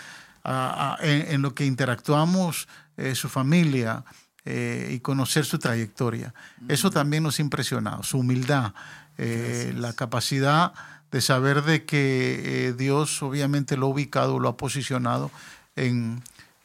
en, 1.00 1.42
lo 1.42 1.54
que 1.54 1.64
interactuamos 1.64 2.68
eh, 2.96 3.14
su 3.14 3.28
familia 3.28 4.04
eh, 4.44 4.90
y 4.92 5.00
conocer 5.00 5.44
su 5.44 5.58
trayectoria. 5.58 6.34
Eso 6.68 6.90
también 6.90 7.22
nos 7.22 7.38
ha 7.38 7.42
impresionado, 7.42 8.02
su 8.02 8.18
humildad, 8.18 8.72
la 9.16 9.94
capacidad 9.94 10.72
de 11.10 11.22
saber 11.22 11.62
de 11.62 11.86
que 11.86 12.74
Dios 12.76 13.22
obviamente 13.22 13.78
lo 13.78 13.86
ha 13.86 13.88
ubicado, 13.88 14.38
lo 14.38 14.50
ha 14.50 14.56
posicionado 14.58 15.30
en, 15.74 16.22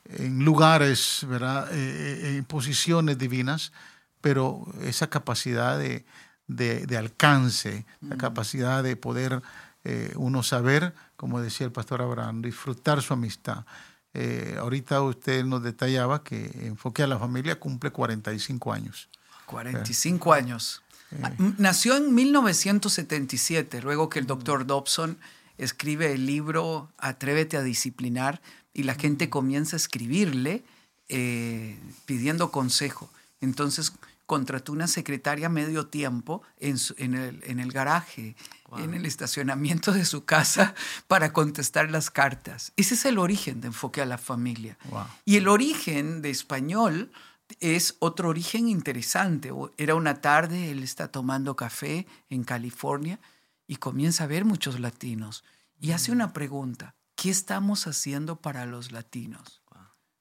en 0.09 0.43
lugares, 0.43 1.25
¿verdad? 1.29 1.73
en 1.73 2.43
posiciones 2.43 3.17
divinas 3.17 3.71
pero 4.21 4.65
esa 4.81 5.09
capacidad 5.09 5.77
de, 5.77 6.97
alcance, 6.97 7.85
la 8.01 8.15
mm. 8.15 8.19
capacidad 8.19 8.83
de 8.83 8.95
poder 8.95 9.41
eh, 9.83 10.13
uno 10.15 10.43
saber, 10.43 10.93
como 11.15 11.41
decía 11.41 11.65
el 11.65 11.71
pastor 11.71 12.01
Abraham, 12.01 12.41
disfrutar 12.41 13.01
su 13.01 13.13
amistad. 13.13 13.65
Eh, 14.13 14.55
ahorita 14.59 15.01
usted 15.01 15.43
nos 15.45 15.63
detallaba 15.63 16.23
que 16.23 16.51
Enfoque 16.65 17.03
a 17.03 17.07
la 17.07 17.17
Familia 17.17 17.59
cumple 17.59 17.91
45 17.91 18.73
años. 18.73 19.09
45 19.45 20.33
años. 20.33 20.81
Ah, 21.23 21.31
nació 21.57 21.97
en 21.97 22.13
1977, 22.13 23.81
luego 23.81 24.09
que 24.09 24.19
el 24.19 24.27
doctor 24.27 24.65
Dobson 24.65 25.17
escribe 25.57 26.13
el 26.13 26.25
libro 26.25 26.89
Atrévete 26.97 27.57
a 27.57 27.61
disciplinar 27.61 28.41
y 28.73 28.83
la 28.83 28.95
gente 28.95 29.29
comienza 29.29 29.75
a 29.75 29.77
escribirle 29.77 30.63
eh, 31.09 31.77
pidiendo 32.05 32.51
consejo. 32.51 33.09
Entonces 33.41 33.93
contrató 34.31 34.71
una 34.71 34.87
secretaria 34.87 35.49
medio 35.49 35.87
tiempo 35.87 36.41
en, 36.55 36.77
en, 36.95 37.15
el, 37.15 37.43
en 37.43 37.59
el, 37.59 37.69
garaje, 37.69 38.37
en 38.77 38.93
el 38.93 39.05
estacionamiento 39.05 39.91
de 39.91 40.05
su 40.05 40.23
casa 40.23 40.73
para 41.09 41.33
contestar 41.33 41.91
las 41.91 42.09
cartas. 42.09 42.71
Ese 42.77 42.93
es 42.93 43.03
el 43.03 43.19
origen 43.19 43.59
de 43.59 43.67
Enfoque 43.67 44.01
a 44.01 44.05
la 44.05 44.17
Familia. 44.17 44.77
Y 45.25 45.35
el 45.35 45.49
origen 45.49 46.21
de 46.21 46.29
español 46.29 47.11
es 47.59 47.97
otro 47.99 48.29
origen 48.29 48.69
interesante. 48.69 49.51
Era 49.75 49.95
una 49.95 50.21
tarde, 50.21 50.71
él 50.71 50.81
está 50.81 51.09
tomando 51.09 51.57
café 51.57 52.07
en 52.29 52.45
California 52.45 53.19
y 53.67 53.75
comienza 53.75 54.23
a 54.23 54.27
ver 54.27 54.45
muchos 54.45 54.79
latinos 54.79 55.43
y 55.77 55.91
hace 55.91 56.13
una 56.13 56.31
pregunta. 56.31 56.95
¿Qué 57.15 57.29
estamos 57.29 57.85
haciendo 57.85 58.39
para 58.39 58.65
los 58.65 58.93
latinos? 58.93 59.61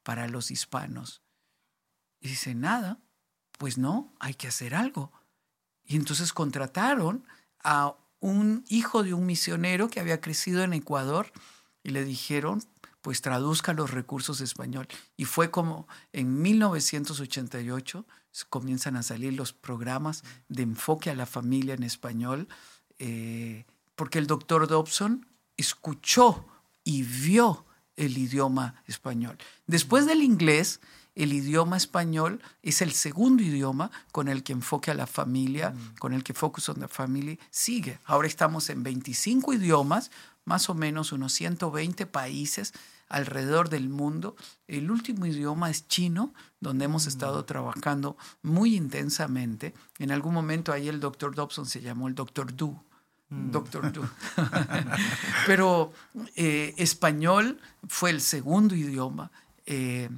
Para 0.02 0.26
los 0.26 0.50
hispanos. 0.50 1.22
Y 2.18 2.30
dice, 2.30 2.56
nada 2.56 2.98
pues 3.60 3.76
no, 3.76 4.10
hay 4.20 4.32
que 4.32 4.48
hacer 4.48 4.74
algo. 4.74 5.12
Y 5.84 5.96
entonces 5.96 6.32
contrataron 6.32 7.26
a 7.62 7.94
un 8.18 8.64
hijo 8.68 9.02
de 9.02 9.12
un 9.12 9.26
misionero 9.26 9.90
que 9.90 10.00
había 10.00 10.22
crecido 10.22 10.62
en 10.62 10.72
Ecuador 10.72 11.30
y 11.82 11.90
le 11.90 12.02
dijeron, 12.06 12.64
pues 13.02 13.20
traduzca 13.20 13.74
los 13.74 13.90
recursos 13.90 14.40
español. 14.40 14.88
Y 15.18 15.26
fue 15.26 15.50
como 15.50 15.86
en 16.14 16.40
1988 16.40 18.06
comienzan 18.48 18.96
a 18.96 19.02
salir 19.02 19.34
los 19.34 19.52
programas 19.52 20.24
de 20.48 20.62
enfoque 20.62 21.10
a 21.10 21.14
la 21.14 21.26
familia 21.26 21.74
en 21.74 21.82
español, 21.82 22.48
eh, 22.98 23.66
porque 23.94 24.18
el 24.18 24.26
doctor 24.26 24.68
Dobson 24.68 25.26
escuchó 25.58 26.46
y 26.82 27.02
vio 27.02 27.66
el 28.00 28.16
idioma 28.16 28.82
español. 28.86 29.36
Después 29.66 30.06
del 30.06 30.22
inglés, 30.22 30.80
el 31.14 31.34
idioma 31.34 31.76
español 31.76 32.40
es 32.62 32.80
el 32.80 32.92
segundo 32.92 33.42
idioma 33.42 33.90
con 34.10 34.28
el 34.28 34.42
que 34.42 34.52
enfoque 34.52 34.90
a 34.90 34.94
la 34.94 35.06
familia, 35.06 35.70
mm. 35.70 35.98
con 35.98 36.14
el 36.14 36.24
que 36.24 36.32
Focus 36.32 36.70
on 36.70 36.80
the 36.80 36.88
Family 36.88 37.38
sigue. 37.50 37.98
Ahora 38.06 38.26
estamos 38.26 38.70
en 38.70 38.82
25 38.82 39.52
idiomas, 39.52 40.10
más 40.46 40.70
o 40.70 40.74
menos 40.74 41.12
unos 41.12 41.34
120 41.34 42.06
países 42.06 42.72
alrededor 43.08 43.68
del 43.68 43.90
mundo. 43.90 44.34
El 44.66 44.90
último 44.90 45.26
idioma 45.26 45.68
es 45.68 45.86
chino, 45.86 46.32
donde 46.58 46.86
hemos 46.86 47.04
mm. 47.04 47.08
estado 47.08 47.44
trabajando 47.44 48.16
muy 48.42 48.76
intensamente. 48.76 49.74
En 49.98 50.10
algún 50.12 50.32
momento 50.32 50.72
ahí 50.72 50.88
el 50.88 51.00
doctor 51.00 51.34
Dobson 51.34 51.66
se 51.66 51.82
llamó 51.82 52.08
el 52.08 52.14
doctor 52.14 52.56
Du. 52.56 52.80
Mm. 53.30 53.50
Doctor 53.50 53.92
Du. 53.92 54.02
Pero 55.46 55.92
eh, 56.36 56.74
español 56.76 57.60
fue 57.88 58.10
el 58.10 58.20
segundo 58.20 58.74
idioma. 58.74 59.30
Eh, 59.66 60.10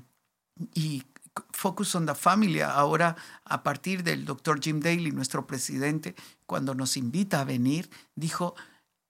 y 0.75 1.05
Focus 1.53 1.95
on 1.95 2.07
the 2.07 2.15
Family, 2.15 2.61
ahora 2.61 3.17
a 3.45 3.63
partir 3.63 4.03
del 4.03 4.25
doctor 4.25 4.61
Jim 4.61 4.81
Daly, 4.81 5.13
nuestro 5.13 5.47
presidente, 5.47 6.15
cuando 6.47 6.75
nos 6.75 6.97
invita 6.97 7.41
a 7.41 7.45
venir, 7.45 7.89
dijo, 8.15 8.55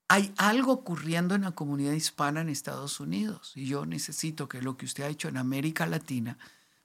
hay 0.08 0.32
algo 0.36 0.72
ocurriendo 0.72 1.34
en 1.34 1.42
la 1.42 1.52
comunidad 1.52 1.92
hispana 1.92 2.42
en 2.42 2.48
Estados 2.48 3.00
Unidos 3.00 3.52
y 3.54 3.66
yo 3.66 3.86
necesito 3.86 4.48
que 4.48 4.60
lo 4.60 4.76
que 4.76 4.84
usted 4.84 5.04
ha 5.04 5.08
hecho 5.08 5.28
en 5.28 5.38
América 5.38 5.86
Latina 5.86 6.36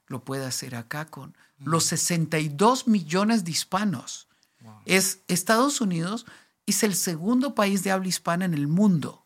lo 0.08 0.24
pueda 0.24 0.48
hacer 0.48 0.76
acá 0.76 1.06
con 1.06 1.36
los 1.60 1.84
62 1.86 2.88
millones 2.88 3.44
de 3.44 3.52
hispanos. 3.52 4.28
Es 4.86 5.22
Estados 5.28 5.82
Unidos 5.82 6.26
es 6.68 6.84
el 6.84 6.94
segundo 6.96 7.56
país 7.56 7.84
de 7.84 7.92
habla 7.92 8.10
hispana 8.10 8.46
en 8.46 8.54
el 8.54 8.68
mundo 8.68 9.26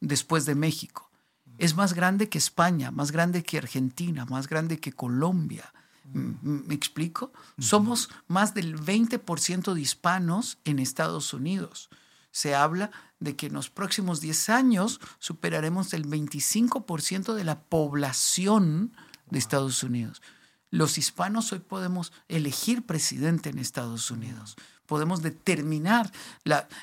después 0.00 0.44
de 0.44 0.54
México. 0.54 1.10
Es 1.56 1.74
más 1.74 1.94
grande 1.94 2.28
que 2.28 2.38
España, 2.38 2.90
más 2.90 3.12
grande 3.12 3.42
que 3.42 3.58
Argentina, 3.58 4.26
más 4.26 4.48
grande 4.48 4.80
que 4.80 4.92
Colombia. 4.92 5.72
¿Me 6.12 6.74
explico? 6.74 7.32
Somos 7.58 8.10
más 8.26 8.52
del 8.52 8.76
20% 8.76 9.74
de 9.74 9.80
hispanos 9.80 10.58
en 10.64 10.80
Estados 10.80 11.32
Unidos. 11.32 11.88
Se 12.32 12.54
habla 12.54 12.90
de 13.20 13.36
que 13.36 13.46
en 13.46 13.52
los 13.52 13.70
próximos 13.70 14.20
10 14.20 14.48
años 14.48 15.00
superaremos 15.18 15.92
el 15.94 16.06
25% 16.06 17.34
de 17.34 17.44
la 17.44 17.60
población 17.60 18.92
de 19.30 19.38
Estados 19.38 19.82
Unidos. 19.84 20.22
Los 20.70 20.98
hispanos 20.98 21.52
hoy 21.52 21.58
podemos 21.58 22.12
elegir 22.28 22.86
presidente 22.86 23.50
en 23.50 23.58
Estados 23.58 24.10
Unidos, 24.10 24.56
podemos 24.86 25.22
determinar 25.22 26.12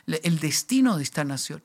el 0.05 0.39
destino 0.39 0.97
de 0.97 1.03
esta 1.03 1.23
nación. 1.23 1.63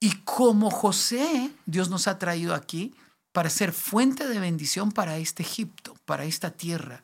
Y 0.00 0.16
como 0.24 0.70
José, 0.70 1.50
Dios 1.64 1.88
nos 1.88 2.08
ha 2.08 2.18
traído 2.18 2.54
aquí 2.54 2.94
para 3.32 3.48
ser 3.48 3.72
fuente 3.72 4.26
de 4.28 4.38
bendición 4.40 4.92
para 4.92 5.16
este 5.16 5.42
Egipto, 5.42 5.96
para 6.04 6.24
esta 6.24 6.50
tierra, 6.50 7.02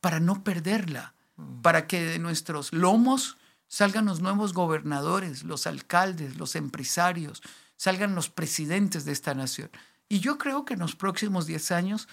para 0.00 0.20
no 0.20 0.42
perderla, 0.42 1.14
para 1.62 1.86
que 1.86 2.00
de 2.00 2.18
nuestros 2.18 2.72
lomos 2.72 3.36
salgan 3.66 4.06
los 4.06 4.20
nuevos 4.20 4.54
gobernadores, 4.54 5.42
los 5.42 5.66
alcaldes, 5.66 6.36
los 6.36 6.56
empresarios, 6.56 7.42
salgan 7.76 8.14
los 8.14 8.30
presidentes 8.30 9.04
de 9.04 9.12
esta 9.12 9.34
nación. 9.34 9.70
Y 10.08 10.20
yo 10.20 10.38
creo 10.38 10.64
que 10.64 10.74
en 10.74 10.80
los 10.80 10.96
próximos 10.96 11.46
10 11.46 11.70
años, 11.72 12.08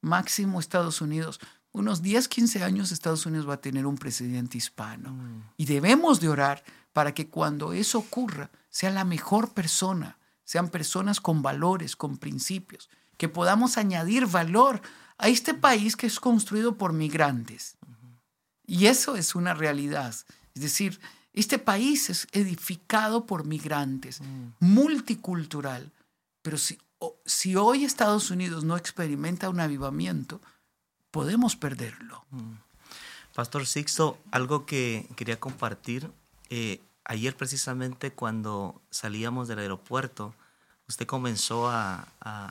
máximo 0.00 0.60
Estados 0.60 1.00
Unidos, 1.00 1.40
unos 1.72 2.02
10, 2.02 2.28
15 2.28 2.64
años 2.64 2.92
Estados 2.92 3.26
Unidos 3.26 3.48
va 3.48 3.54
a 3.54 3.60
tener 3.60 3.86
un 3.86 3.96
presidente 3.96 4.58
hispano. 4.58 5.12
Mm. 5.12 5.42
Y 5.56 5.66
debemos 5.66 6.20
de 6.20 6.28
orar 6.28 6.64
para 6.92 7.14
que 7.14 7.28
cuando 7.28 7.72
eso 7.72 7.98
ocurra, 7.98 8.50
sea 8.70 8.90
la 8.90 9.04
mejor 9.04 9.52
persona, 9.52 10.18
sean 10.44 10.70
personas 10.70 11.20
con 11.20 11.42
valores, 11.42 11.94
con 11.94 12.16
principios, 12.16 12.88
que 13.16 13.28
podamos 13.28 13.76
añadir 13.76 14.26
valor 14.26 14.80
a 15.18 15.28
este 15.28 15.52
país 15.54 15.96
que 15.96 16.06
es 16.06 16.20
construido 16.20 16.76
por 16.76 16.92
migrantes. 16.92 17.76
Y 18.66 18.86
eso 18.86 19.16
es 19.16 19.34
una 19.34 19.54
realidad. 19.54 20.14
Es 20.54 20.62
decir, 20.62 21.00
este 21.32 21.58
país 21.58 22.10
es 22.10 22.26
edificado 22.32 23.26
por 23.26 23.44
migrantes, 23.44 24.20
mm. 24.20 24.48
multicultural, 24.60 25.92
pero 26.42 26.58
si, 26.58 26.78
si 27.24 27.56
hoy 27.56 27.84
Estados 27.84 28.30
Unidos 28.30 28.64
no 28.64 28.76
experimenta 28.76 29.48
un 29.48 29.60
avivamiento, 29.60 30.40
podemos 31.10 31.56
perderlo. 31.56 32.24
Mm. 32.30 32.54
Pastor 33.34 33.66
Sixto, 33.66 34.18
algo 34.30 34.66
que 34.66 35.06
quería 35.14 35.38
compartir. 35.38 36.10
Eh, 36.50 36.80
ayer 37.04 37.36
precisamente 37.36 38.12
cuando 38.12 38.80
salíamos 38.90 39.48
del 39.48 39.60
aeropuerto, 39.60 40.34
usted 40.88 41.06
comenzó 41.06 41.68
a, 41.68 42.08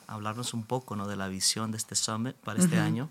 hablarnos 0.08 0.54
un 0.54 0.64
poco 0.64 0.96
¿no? 0.96 1.08
de 1.08 1.16
la 1.16 1.28
visión 1.28 1.72
de 1.72 1.78
este 1.78 1.96
summit 1.96 2.36
para 2.38 2.60
este 2.60 2.80
año 2.80 3.10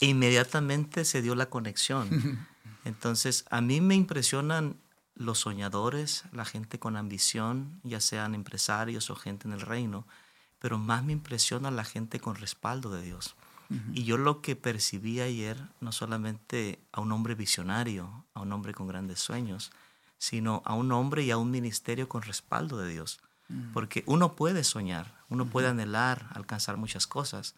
e 0.00 0.06
inmediatamente 0.06 1.04
se 1.04 1.22
dio 1.22 1.34
la 1.34 1.46
conexión. 1.46 2.46
Entonces, 2.84 3.44
a 3.50 3.60
mí 3.60 3.80
me 3.80 3.94
impresionan 3.94 4.76
los 5.14 5.40
soñadores, 5.40 6.24
la 6.32 6.44
gente 6.44 6.78
con 6.78 6.96
ambición, 6.96 7.80
ya 7.82 8.00
sean 8.00 8.34
empresarios 8.34 9.10
o 9.10 9.16
gente 9.16 9.48
en 9.48 9.54
el 9.54 9.60
reino, 9.60 10.06
pero 10.58 10.78
más 10.78 11.04
me 11.04 11.12
impresiona 11.12 11.70
la 11.70 11.84
gente 11.84 12.20
con 12.20 12.34
respaldo 12.36 12.90
de 12.90 13.02
Dios. 13.02 13.36
Y 13.92 14.04
yo 14.04 14.16
lo 14.16 14.40
que 14.40 14.56
percibí 14.56 15.20
ayer, 15.20 15.58
no 15.80 15.92
solamente 15.92 16.80
a 16.90 17.02
un 17.02 17.12
hombre 17.12 17.34
visionario, 17.34 18.24
a 18.32 18.40
un 18.40 18.50
hombre 18.52 18.72
con 18.72 18.88
grandes 18.88 19.20
sueños, 19.20 19.72
sino 20.16 20.62
a 20.64 20.72
un 20.72 20.90
hombre 20.90 21.22
y 21.22 21.30
a 21.30 21.36
un 21.36 21.50
ministerio 21.50 22.08
con 22.08 22.22
respaldo 22.22 22.78
de 22.78 22.88
Dios. 22.88 23.20
Porque 23.74 24.04
uno 24.06 24.36
puede 24.36 24.64
soñar, 24.64 25.22
uno 25.28 25.46
puede 25.46 25.68
anhelar 25.68 26.28
alcanzar 26.34 26.78
muchas 26.78 27.06
cosas, 27.06 27.56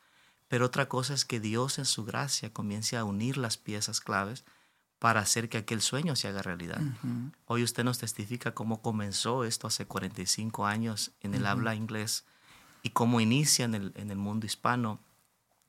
pero 0.49 0.67
otra 0.67 0.89
cosa 0.89 1.15
es 1.15 1.25
que 1.25 1.39
Dios 1.39 1.79
en 1.79 1.85
su 1.85 2.05
gracia 2.05 2.53
comience 2.53 2.97
a 2.97 3.05
unir 3.05 3.39
las 3.39 3.57
piezas 3.57 4.01
claves 4.01 4.45
para 4.99 5.21
hacer 5.21 5.49
que 5.49 5.59
aquel 5.59 5.81
sueño 5.81 6.17
se 6.17 6.27
haga 6.27 6.43
realidad. 6.43 6.81
Hoy 7.47 7.63
usted 7.63 7.85
nos 7.85 7.99
testifica 7.99 8.53
cómo 8.53 8.83
comenzó 8.83 9.45
esto 9.45 9.69
hace 9.69 9.87
45 9.87 10.67
años 10.67 11.13
en 11.21 11.35
el 11.35 11.47
habla 11.47 11.77
inglés 11.77 12.25
y 12.83 12.90
cómo 12.90 13.21
inicia 13.21 13.64
en 13.64 13.75
el, 13.75 13.93
en 13.97 14.11
el 14.11 14.19
mundo 14.19 14.47
hispano 14.47 15.01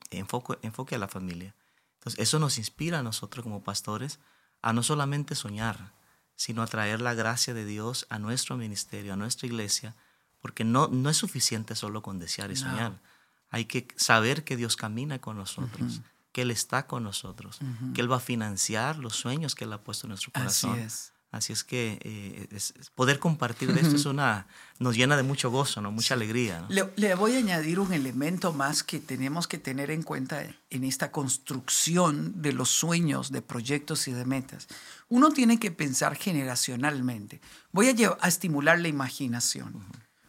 enfoque, 0.10 0.58
enfoque 0.62 0.96
a 0.96 1.00
la 1.00 1.08
familia. 1.08 1.56
Entonces, 1.96 2.20
eso 2.20 2.40
nos 2.40 2.58
inspira 2.58 3.00
a 3.00 3.04
nosotros 3.04 3.44
como 3.44 3.64
pastores 3.64 4.20
a 4.62 4.74
no 4.74 4.84
solamente 4.84 5.36
soñar, 5.36 5.94
sino 6.36 6.62
a 6.62 6.68
traer 6.68 7.02
la 7.02 7.14
gracia 7.14 7.54
de 7.54 7.66
Dios 7.66 8.08
a 8.10 8.20
nuestro 8.20 8.58
ministerio, 8.58 9.14
a 9.14 9.18
nuestra 9.18 9.48
iglesia, 9.48 9.96
porque 10.40 10.64
no, 10.64 10.88
no 10.88 11.10
es 11.10 11.18
suficiente 11.18 11.76
solo 11.76 12.02
con 12.02 12.20
desear 12.20 12.52
y 12.52 12.56
soñar. 12.56 13.02
Hay 13.50 13.66
que 13.66 13.88
saber 13.96 14.44
que 14.44 14.58
Dios 14.58 14.76
camina 14.76 15.20
con 15.20 15.38
nosotros 15.38 16.02
que 16.32 16.44
Él 16.44 16.52
está 16.52 16.88
con 16.88 17.04
nosotros, 17.04 17.60
que 17.94 18.02
Él 18.02 18.12
va 18.12 18.18
a 18.18 18.22
financiar 18.22 18.98
los 18.98 19.16
sueños 19.16 19.56
que 19.56 19.66
Él 19.66 19.74
ha 19.74 19.84
puesto 19.84 20.08
en 20.08 20.10
nuestro 20.10 20.32
corazón. 20.32 20.72
Así 20.72 20.82
es. 20.82 21.14
Así 21.32 21.54
es 21.54 21.64
que 21.64 21.98
eh, 22.02 22.60
poder 22.94 23.18
compartir 23.18 23.74
de 23.74 23.80
esto 23.80 23.96
es 23.96 24.06
una, 24.06 24.48
nos 24.80 24.98
llena 24.98 25.16
de 25.16 25.24
mucho 25.24 25.50
gozo, 25.50 25.82
¿no? 25.82 25.90
mucha 25.90 26.14
alegría. 26.14 26.66
Le, 26.68 27.16
voy 27.16 27.36
a 27.36 27.38
añadir 27.38 27.80
un 27.80 27.94
elemento 27.94 28.52
más 28.52 28.84
que 28.84 29.00
tenemos 29.00 29.48
que 29.48 29.58
tener 29.58 29.92
en 29.92 30.04
cuenta 30.04 30.44
en 30.70 30.84
esta 30.84 31.12
construcción 31.12 32.42
de 32.42 32.52
los 32.52 32.70
sueños, 32.70 33.32
de 33.32 33.42
proyectos 33.42 34.10
y 34.10 34.12
de 34.12 34.26
metas. 34.26 34.68
Uno 35.08 35.32
tiene 35.32 35.58
que 35.58 35.72
pensar 35.72 36.16
generacionalmente. 36.16 37.40
Voy 37.72 37.88
a, 37.88 38.18
a 38.20 38.28
estimular 38.28 38.80
la 38.80 38.90
imaginación. 38.90 39.86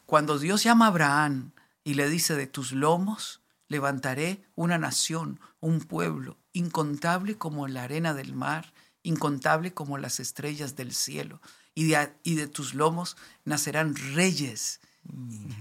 Cuando 0.07 0.39
Dios 0.39 0.63
llama 0.63 0.85
a 0.85 0.89
Abraham 0.89 1.51
y 1.83 1.95
le 1.95 2.09
dice, 2.09 2.37
de 2.37 2.47
tus 2.47 2.71
lomos 2.71 3.41
levantaré 3.67 4.45
una 4.55 4.79
nación, 4.79 5.41
un 5.59 5.81
pueblo, 5.81 6.39
incontable 6.53 7.39
como 7.39 7.67
la 7.67 7.83
arena 7.83 8.15
del 8.15 8.35
mar, 8.35 8.73
incontable 9.03 9.75
como 9.75 9.99
las 9.99 10.21
estrellas 10.21 10.77
del 10.77 10.95
cielo, 10.95 11.41
y 11.75 11.85
de, 11.85 12.13
y 12.23 12.35
de 12.35 12.47
tus 12.47 12.75
lomos 12.75 13.17
nacerán 13.45 13.95
reyes, 13.95 14.81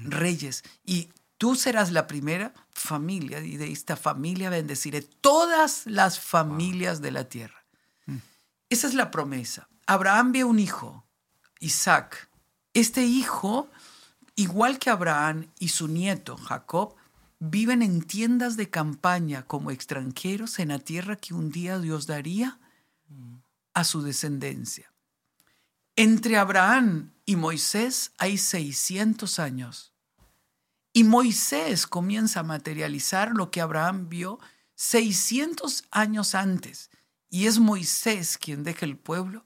reyes, 0.03 0.63
y 0.85 1.09
tú 1.37 1.55
serás 1.55 1.91
la 1.91 2.07
primera 2.07 2.53
familia, 2.71 3.39
y 3.43 3.57
de 3.57 3.71
esta 3.71 3.95
familia 3.95 4.49
bendeciré 4.49 5.01
todas 5.01 5.85
las 5.85 6.19
familias 6.19 7.01
de 7.01 7.11
la 7.11 7.29
tierra. 7.29 7.63
Mm. 8.05 8.17
Esa 8.69 8.87
es 8.87 8.93
la 8.93 9.11
promesa. 9.11 9.67
Abraham 9.87 10.31
vio 10.31 10.47
un 10.47 10.59
hijo, 10.59 11.05
Isaac. 11.59 12.29
Este 12.73 13.03
hijo, 13.03 13.69
igual 14.35 14.79
que 14.79 14.89
Abraham 14.89 15.47
y 15.59 15.69
su 15.69 15.87
nieto, 15.87 16.37
Jacob, 16.37 16.95
viven 17.39 17.81
en 17.81 18.03
tiendas 18.03 18.55
de 18.55 18.69
campaña 18.69 19.43
como 19.47 19.71
extranjeros 19.71 20.59
en 20.59 20.69
la 20.69 20.79
tierra 20.79 21.15
que 21.15 21.33
un 21.33 21.49
día 21.49 21.79
Dios 21.79 22.05
daría 22.05 22.59
a 23.73 23.83
su 23.83 24.01
descendencia. 24.01 24.91
Entre 25.95 26.37
Abraham 26.37 27.13
y 27.25 27.35
Moisés 27.35 28.11
hay 28.17 28.37
600 28.37 29.39
años. 29.39 29.93
Y 30.93 31.03
Moisés 31.03 31.87
comienza 31.87 32.41
a 32.41 32.43
materializar 32.43 33.31
lo 33.31 33.51
que 33.51 33.61
Abraham 33.61 34.09
vio 34.09 34.39
600 34.75 35.85
años 35.91 36.35
antes. 36.35 36.89
Y 37.29 37.47
es 37.47 37.59
Moisés 37.59 38.37
quien 38.37 38.63
deja 38.63 38.85
el 38.85 38.97
pueblo 38.97 39.45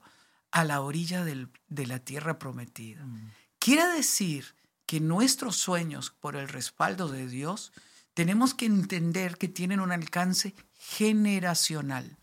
a 0.50 0.64
la 0.64 0.80
orilla 0.80 1.24
de 1.24 1.86
la 1.86 1.98
tierra 2.00 2.38
prometida. 2.38 3.04
Mm. 3.04 3.30
Quiere 3.58 3.86
decir 3.88 4.54
que 4.86 5.00
nuestros 5.00 5.56
sueños, 5.56 6.10
por 6.10 6.36
el 6.36 6.48
respaldo 6.48 7.08
de 7.08 7.26
Dios, 7.26 7.72
tenemos 8.14 8.54
que 8.54 8.66
entender 8.66 9.36
que 9.36 9.48
tienen 9.48 9.80
un 9.80 9.92
alcance 9.92 10.54
generacional. 10.78 12.16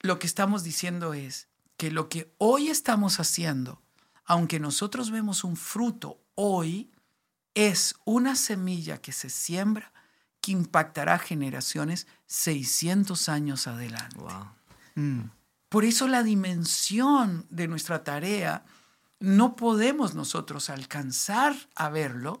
Lo 0.00 0.18
que 0.18 0.26
estamos 0.26 0.62
diciendo 0.62 1.14
es 1.14 1.48
que 1.76 1.90
lo 1.90 2.08
que 2.08 2.32
hoy 2.38 2.68
estamos 2.68 3.20
haciendo, 3.20 3.82
aunque 4.24 4.60
nosotros 4.60 5.10
vemos 5.10 5.44
un 5.44 5.56
fruto 5.56 6.20
hoy, 6.34 6.90
es 7.54 7.96
una 8.04 8.36
semilla 8.36 9.00
que 9.00 9.12
se 9.12 9.30
siembra 9.30 9.92
que 10.40 10.52
impactará 10.52 11.18
generaciones 11.18 12.06
600 12.26 13.28
años 13.28 13.66
adelante. 13.66 14.16
Mm. 14.94 15.30
Por 15.68 15.84
eso 15.84 16.06
la 16.08 16.22
dimensión 16.22 17.46
de 17.50 17.68
nuestra 17.68 18.04
tarea 18.04 18.64
no 19.20 19.56
podemos 19.56 20.14
nosotros 20.14 20.70
alcanzar 20.70 21.56
a 21.74 21.88
verlo 21.88 22.40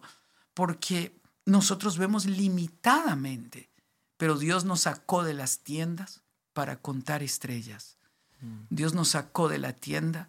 porque 0.54 1.20
nosotros 1.44 1.98
vemos 1.98 2.26
limitadamente, 2.26 3.68
pero 4.16 4.38
Dios 4.38 4.64
nos 4.64 4.82
sacó 4.82 5.24
de 5.24 5.34
las 5.34 5.58
tiendas 5.60 6.22
para 6.58 6.74
contar 6.74 7.22
estrellas. 7.22 7.98
Mm. 8.40 8.62
Dios 8.68 8.92
nos 8.92 9.10
sacó 9.10 9.48
de 9.48 9.58
la 9.58 9.74
tienda 9.74 10.28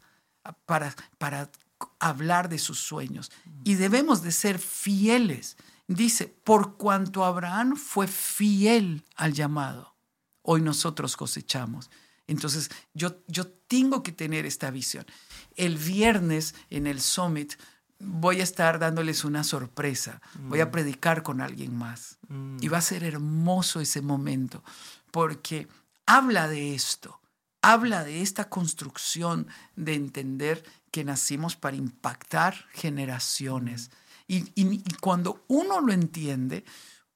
para, 0.68 0.96
para 1.18 1.50
hablar 1.98 2.50
de 2.50 2.60
sus 2.60 2.78
sueños. 2.78 3.32
Y 3.64 3.74
debemos 3.74 4.22
de 4.22 4.32
ser 4.32 4.60
fieles. 4.60 5.58
Dice, 5.88 6.28
por 6.28 6.78
cuanto 6.78 7.26
Abraham 7.26 7.76
fue 7.76 8.06
fiel 8.06 9.04
al 9.16 9.34
llamado, 9.34 9.96
hoy 10.44 10.62
nosotros 10.62 11.18
cosechamos. 11.18 11.90
Entonces, 12.28 12.70
yo, 12.94 13.24
yo 13.26 13.48
tengo 13.48 14.04
que 14.04 14.12
tener 14.12 14.46
esta 14.46 14.70
visión. 14.70 15.08
El 15.56 15.80
viernes 15.80 16.54
en 16.70 16.86
el 16.86 17.02
Summit 17.02 17.54
voy 17.98 18.40
a 18.40 18.44
estar 18.44 18.78
dándoles 18.78 19.24
una 19.24 19.44
sorpresa. 19.44 20.22
Voy 20.44 20.60
a 20.60 20.68
mm. 20.68 20.72
predicar 20.72 21.24
con 21.24 21.42
alguien 21.42 21.76
más. 21.76 22.20
Y 22.62 22.68
va 22.68 22.78
a 22.78 22.82
ser 22.82 23.04
hermoso 23.04 23.80
ese 23.80 24.04
momento, 24.04 24.64
porque 25.10 25.68
habla 26.10 26.48
de 26.48 26.74
esto, 26.74 27.22
habla 27.62 28.04
de 28.04 28.24
esta 28.24 28.50
construcción 28.50 29.48
de 29.76 29.94
entender 29.94 30.64
que 30.90 31.04
nacimos 31.04 31.56
para 31.56 31.76
impactar 31.76 32.66
generaciones. 32.74 33.92
Y, 34.28 34.82
cuando 35.02 35.46
uno 35.48 35.82
lo 35.82 35.94
entiende, 35.94 36.66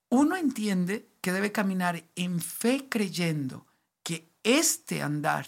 uno 0.10 0.36
entiende 0.36 1.08
que 1.21 1.32
debe 1.32 1.51
caminar 1.51 2.03
en 2.15 2.39
fe 2.39 2.88
creyendo 2.88 3.65
que 4.03 4.29
este 4.43 5.01
andar, 5.01 5.47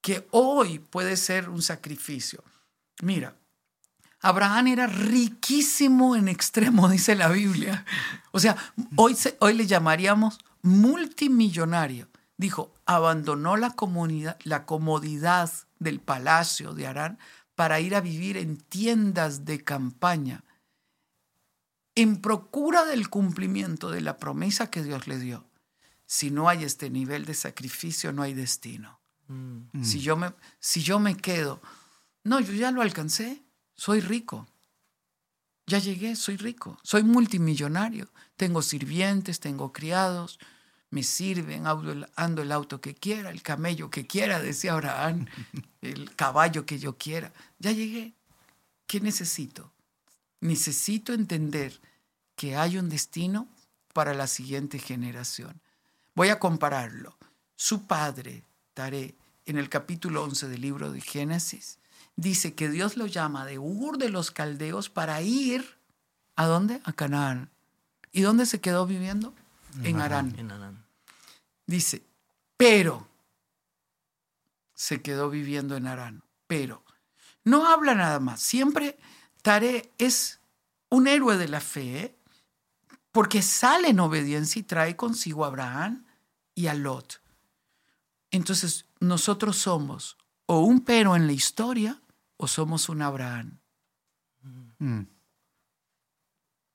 que 0.00 0.26
hoy 0.30 0.78
puede 0.78 1.18
ser 1.18 1.50
un 1.50 1.60
sacrificio. 1.60 2.42
Mira, 3.02 3.36
Abraham 4.20 4.68
era 4.68 4.86
riquísimo 4.86 6.16
en 6.16 6.28
extremo, 6.28 6.88
dice 6.88 7.14
la 7.14 7.28
Biblia. 7.28 7.84
O 8.30 8.40
sea, 8.40 8.56
hoy, 8.96 9.14
hoy 9.40 9.52
le 9.52 9.66
llamaríamos 9.66 10.38
multimillonario. 10.62 12.08
Dijo, 12.38 12.72
abandonó 12.86 13.56
la, 13.56 13.74
la 14.44 14.64
comodidad 14.64 15.52
del 15.78 16.00
palacio 16.00 16.72
de 16.72 16.86
Arán 16.86 17.18
para 17.56 17.80
ir 17.80 17.96
a 17.96 18.00
vivir 18.00 18.36
en 18.36 18.56
tiendas 18.56 19.44
de 19.44 19.64
campaña, 19.64 20.44
en 21.96 22.22
procura 22.22 22.84
del 22.84 23.10
cumplimiento 23.10 23.90
de 23.90 24.00
la 24.00 24.16
promesa 24.18 24.70
que 24.70 24.84
Dios 24.84 25.08
le 25.08 25.18
dio. 25.18 25.44
Si 26.06 26.30
no 26.30 26.48
hay 26.48 26.62
este 26.62 26.90
nivel 26.90 27.24
de 27.24 27.34
sacrificio, 27.34 28.12
no 28.12 28.22
hay 28.22 28.34
destino. 28.34 29.00
Mm. 29.26 29.82
Si, 29.82 29.98
yo 29.98 30.16
me, 30.16 30.32
si 30.60 30.82
yo 30.82 31.00
me 31.00 31.16
quedo, 31.16 31.60
no, 32.22 32.38
yo 32.38 32.52
ya 32.52 32.70
lo 32.70 32.82
alcancé, 32.82 33.42
soy 33.74 34.00
rico. 34.00 34.46
Ya 35.66 35.80
llegué, 35.80 36.14
soy 36.14 36.36
rico, 36.36 36.78
soy 36.84 37.02
multimillonario. 37.02 38.08
Tengo 38.36 38.62
sirvientes, 38.62 39.40
tengo 39.40 39.72
criados, 39.72 40.38
me 40.90 41.02
sirven, 41.02 41.64
ando 41.66 42.42
el 42.42 42.52
auto 42.52 42.80
que 42.80 42.94
quiera, 42.94 43.30
el 43.30 43.42
camello 43.42 43.90
que 43.90 44.06
quiera, 44.06 44.40
decía 44.40 44.72
Abraham, 44.72 45.26
el 45.82 46.14
caballo 46.14 46.64
que 46.64 46.78
yo 46.78 46.96
quiera. 46.96 47.32
Ya 47.58 47.72
llegué. 47.72 48.14
¿Qué 48.86 49.00
necesito? 49.00 49.72
Necesito 50.40 51.12
entender 51.12 51.78
que 52.36 52.56
hay 52.56 52.78
un 52.78 52.88
destino 52.88 53.48
para 53.92 54.14
la 54.14 54.26
siguiente 54.26 54.78
generación. 54.78 55.60
Voy 56.14 56.28
a 56.28 56.38
compararlo. 56.38 57.18
Su 57.56 57.86
padre, 57.86 58.44
Taré, 58.72 59.14
en 59.44 59.58
el 59.58 59.68
capítulo 59.68 60.22
11 60.24 60.48
del 60.48 60.60
libro 60.60 60.92
de 60.92 61.00
Génesis, 61.00 61.78
dice 62.16 62.54
que 62.54 62.68
Dios 62.68 62.96
lo 62.96 63.06
llama 63.06 63.44
de 63.44 63.58
Ur 63.58 63.98
de 63.98 64.08
los 64.08 64.30
Caldeos 64.30 64.88
para 64.88 65.20
ir 65.20 65.78
a 66.36 66.46
dónde? 66.46 66.80
A 66.84 66.92
Canaán. 66.92 67.50
¿Y 68.12 68.22
dónde 68.22 68.46
se 68.46 68.60
quedó 68.60 68.86
viviendo? 68.86 69.34
En, 69.82 70.00
Arán. 70.00 70.34
En 70.38 70.50
Arán. 70.50 70.84
Dice, 71.66 72.02
pero 72.56 73.06
se 74.74 75.02
quedó 75.02 75.30
viviendo 75.30 75.76
en 75.76 75.86
Arán. 75.86 76.22
Pero 76.46 76.84
no 77.44 77.66
habla 77.66 77.94
nada 77.94 78.20
más. 78.20 78.40
Siempre 78.40 78.98
Tare 79.42 79.92
es 79.98 80.40
un 80.90 81.06
héroe 81.06 81.36
de 81.36 81.48
la 81.48 81.60
fe, 81.60 82.00
¿eh? 82.00 82.18
porque 83.12 83.42
sale 83.42 83.88
en 83.88 84.00
obediencia 84.00 84.60
y 84.60 84.62
trae 84.62 84.96
consigo 84.96 85.44
a 85.44 85.48
Abraham 85.48 86.04
y 86.54 86.66
a 86.66 86.74
Lot. 86.74 87.20
Entonces, 88.30 88.86
nosotros 89.00 89.56
somos 89.56 90.16
o 90.46 90.60
un 90.60 90.80
pero 90.80 91.16
en 91.16 91.26
la 91.26 91.32
historia 91.32 92.00
o 92.36 92.46
somos 92.46 92.88
un 92.88 93.02
Abraham. 93.02 93.58
Mm. 94.78 95.02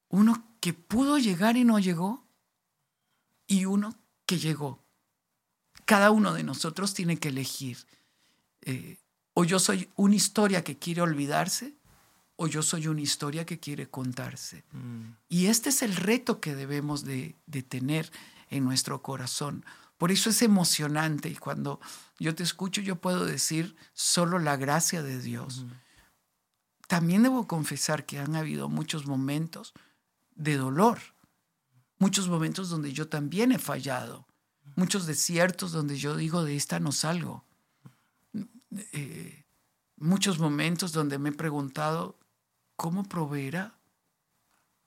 Uno 0.09 0.47
que 0.59 0.73
pudo 0.73 1.17
llegar 1.17 1.57
y 1.57 1.63
no 1.63 1.79
llegó 1.79 2.22
y 3.47 3.65
uno 3.65 3.95
que 4.25 4.37
llegó. 4.37 4.83
Cada 5.85 6.11
uno 6.11 6.33
de 6.33 6.43
nosotros 6.43 6.93
tiene 6.93 7.17
que 7.17 7.29
elegir. 7.29 7.77
Eh, 8.61 8.97
o 9.33 9.43
yo 9.43 9.59
soy 9.59 9.89
una 9.95 10.15
historia 10.15 10.63
que 10.63 10.77
quiere 10.77 11.01
olvidarse 11.01 11.73
o 12.35 12.47
yo 12.47 12.61
soy 12.61 12.87
una 12.87 13.01
historia 13.01 13.45
que 13.45 13.59
quiere 13.59 13.89
contarse. 13.89 14.63
Mm. 14.71 15.15
Y 15.29 15.47
este 15.47 15.69
es 15.69 15.81
el 15.81 15.95
reto 15.95 16.39
que 16.39 16.55
debemos 16.55 17.03
de, 17.03 17.35
tener 17.67 18.11
en 18.49 18.63
nuestro 18.63 19.01
corazón. 19.01 19.65
Por 19.97 20.11
eso 20.11 20.29
es 20.29 20.41
emocionante 20.41 21.29
y 21.29 21.35
cuando 21.35 21.79
yo 22.19 22.35
te 22.35 22.43
escucho 22.43 22.81
yo 22.81 22.97
puedo 22.97 23.25
decir 23.25 23.75
solo 23.93 24.39
la 24.39 24.57
gracia 24.57 25.01
de 25.01 25.21
Dios. 25.21 25.65
También 26.87 27.23
debo 27.23 27.47
confesar 27.47 28.05
que 28.05 28.19
han 28.19 28.35
habido 28.35 28.69
muchos 28.69 29.05
momentos 29.05 29.73
de 30.35 30.57
dolor, 30.57 30.99
muchos 31.97 32.27
momentos 32.27 32.69
donde 32.69 32.93
yo 32.93 33.07
también 33.07 33.51
he 33.51 33.59
fallado, 33.59 34.27
muchos 34.75 35.05
desiertos 35.05 35.71
donde 35.71 35.97
yo 35.97 36.15
digo 36.15 36.43
de 36.43 36.55
esta 36.55 36.79
no 36.79 36.91
salgo, 36.91 37.45
eh, 38.91 39.45
muchos 39.97 40.39
momentos 40.39 40.91
donde 40.91 41.19
me 41.19 41.29
he 41.29 41.33
preguntado 41.33 42.19
cómo 42.75 43.03
proveerá, 43.03 43.77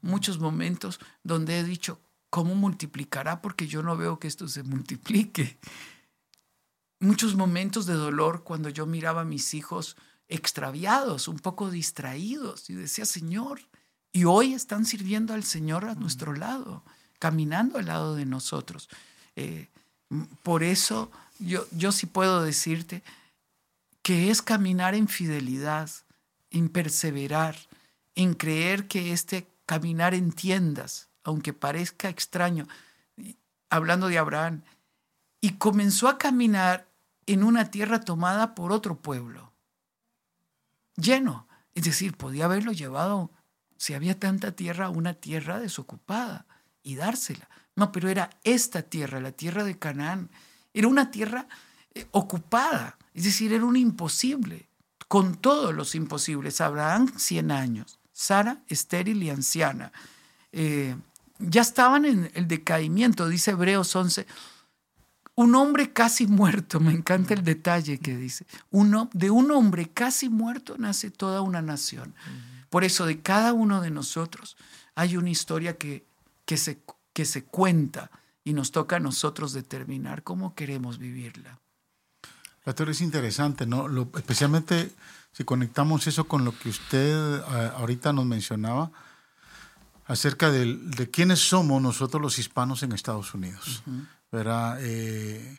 muchos 0.01 0.39
momentos 0.39 1.01
donde 1.23 1.59
he 1.59 1.65
dicho 1.65 2.01
¿cómo 2.37 2.55
multiplicará? 2.55 3.41
Porque 3.41 3.67
yo 3.67 3.83
no 3.83 3.97
veo 3.97 4.19
que 4.19 4.29
esto 4.29 4.47
se 4.49 4.63
multiplique. 4.63 5.59
Muchos 7.01 7.35
momentos 7.35 7.87
de 7.87 7.95
dolor 7.95 8.45
cuando 8.45 8.69
yo 8.69 8.85
miraba 8.85 9.23
a 9.23 9.25
mis 9.25 9.55
hijos 9.55 9.97
extraviados, 10.29 11.29
un 11.29 11.39
poco 11.39 11.71
distraídos, 11.71 12.69
y 12.69 12.75
decía, 12.75 13.07
Señor, 13.07 13.61
y 14.13 14.25
hoy 14.25 14.55
están 14.55 14.85
sirviendo 14.85 15.33
al 15.33 15.45
Señor 15.45 15.85
a 15.87 15.95
nuestro 15.95 16.35
lado, 16.35 16.85
caminando 17.19 17.79
al 17.79 17.87
lado 17.87 18.15
de 18.15 18.27
nosotros. 18.27 18.89
Eh, 19.37 19.69
por 20.43 20.63
eso 20.63 21.11
yo, 21.39 21.67
yo 21.73 21.93
sí 21.93 22.07
puedo 22.07 22.43
decirte 22.43 23.03
que 24.03 24.31
es 24.31 24.43
caminar 24.43 24.95
en 24.95 25.09
fidelidad, 25.09 25.91
en 26.51 26.69
perseverar, 26.69 27.57
en 28.15 28.35
creer 28.35 28.87
que 28.87 29.13
este 29.13 29.49
caminar 29.67 30.15
en 30.15 30.33
tiendas, 30.33 31.09
aunque 31.25 31.53
parezca 31.53 32.09
extraño, 32.09 32.69
hablando 33.69 34.07
de 34.09 34.19
Abraham, 34.19 34.63
y 35.41 35.55
comenzó 35.55 36.09
a 36.09 36.19
caminar 36.19 36.87
en 37.27 37.43
una 37.43 37.71
tierra 37.71 38.01
tomada 38.01 38.55
por 38.55 38.73
otro 38.73 38.97
pueblo, 38.97 39.53
lleno. 40.97 41.47
Es 41.75 41.85
decir, 41.85 42.17
podía 42.17 42.47
haberlo 42.47 42.73
llevado, 42.73 43.31
si 43.77 43.93
había 43.93 44.19
tanta 44.19 44.53
tierra, 44.53 44.89
una 44.89 45.15
tierra 45.15 45.59
desocupada 45.59 46.46
y 46.87 46.95
dársela. 46.95 47.49
No, 47.75 47.91
pero 47.91 48.09
era 48.09 48.31
esta 48.45 48.81
tierra, 48.83 49.21
la 49.21 49.33
tierra 49.33 49.65
de 49.65 49.77
Canaán. 49.77 50.31
Era 50.73 50.87
una 50.87 51.11
tierra 51.11 51.49
eh, 51.95 52.07
ocupada, 52.13 52.97
es 53.13 53.25
decir, 53.25 53.53
era 53.53 53.65
un 53.65 53.77
imposible, 53.77 54.69
con 55.09 55.35
todos 55.35 55.75
los 55.75 55.97
imposibles. 55.97 56.61
Abraham, 56.61 57.13
100 57.17 57.51
años, 57.51 57.99
Sara, 58.13 58.63
estéril 58.69 59.21
y 59.23 59.31
anciana. 59.31 59.93
Eh, 60.53 60.97
ya 61.41 61.61
estaban 61.61 62.05
en 62.05 62.31
el 62.35 62.47
decaimiento, 62.47 63.29
dice 63.29 63.51
Hebreos 63.51 63.95
11. 63.95 64.27
Un 65.35 65.55
hombre 65.57 65.93
casi 65.93 66.29
muerto, 66.29 66.79
me 66.79 66.93
encanta 66.93 67.35
el 67.35 67.43
detalle 67.43 67.99
que 67.99 68.17
dice. 68.17 68.47
Uno, 68.71 69.11
de 69.13 69.31
un 69.31 69.51
hombre 69.51 69.89
casi 69.89 70.29
muerto 70.29 70.77
nace 70.79 71.11
toda 71.11 71.41
una 71.41 71.63
nación. 71.63 72.15
Por 72.71 72.85
eso 72.85 73.07
de 73.07 73.21
cada 73.21 73.53
uno 73.53 73.81
de 73.81 73.91
nosotros 73.91 74.57
hay 74.95 75.17
una 75.17 75.31
historia 75.31 75.77
que, 75.77 76.07
que, 76.47 76.57
se, 76.57 76.83
que 77.13 77.27
se 77.27 77.45
cuenta 77.45 78.11
y 78.45 78.55
nos 78.55 78.71
toca 78.71 78.97
a 78.97 79.01
nosotros 79.01 79.53
determinar 79.53 80.23
cómo 80.23 80.55
queremos 80.55 80.99
vivirla. 80.99 81.61
Pastor, 82.65 82.89
es 82.89 83.01
interesante, 83.03 83.67
¿no? 83.67 83.87
especialmente 84.17 84.91
si 85.33 85.45
conectamos 85.45 86.07
eso 86.07 86.25
con 86.25 86.45
lo 86.45 86.59
que 86.59 86.71
usted 86.71 87.43
ahorita 87.75 88.13
nos 88.13 88.25
mencionaba, 88.25 88.91
acerca 90.07 90.51
de, 90.51 90.77
de, 90.77 91.11
quiénes 91.11 91.41
somos 91.41 91.83
nosotros 91.83 92.23
los 92.23 92.39
hispanos 92.39 92.83
en 92.83 92.93
Estados 92.93 93.35
Unidos. 93.35 93.83
Eh, 94.33 95.59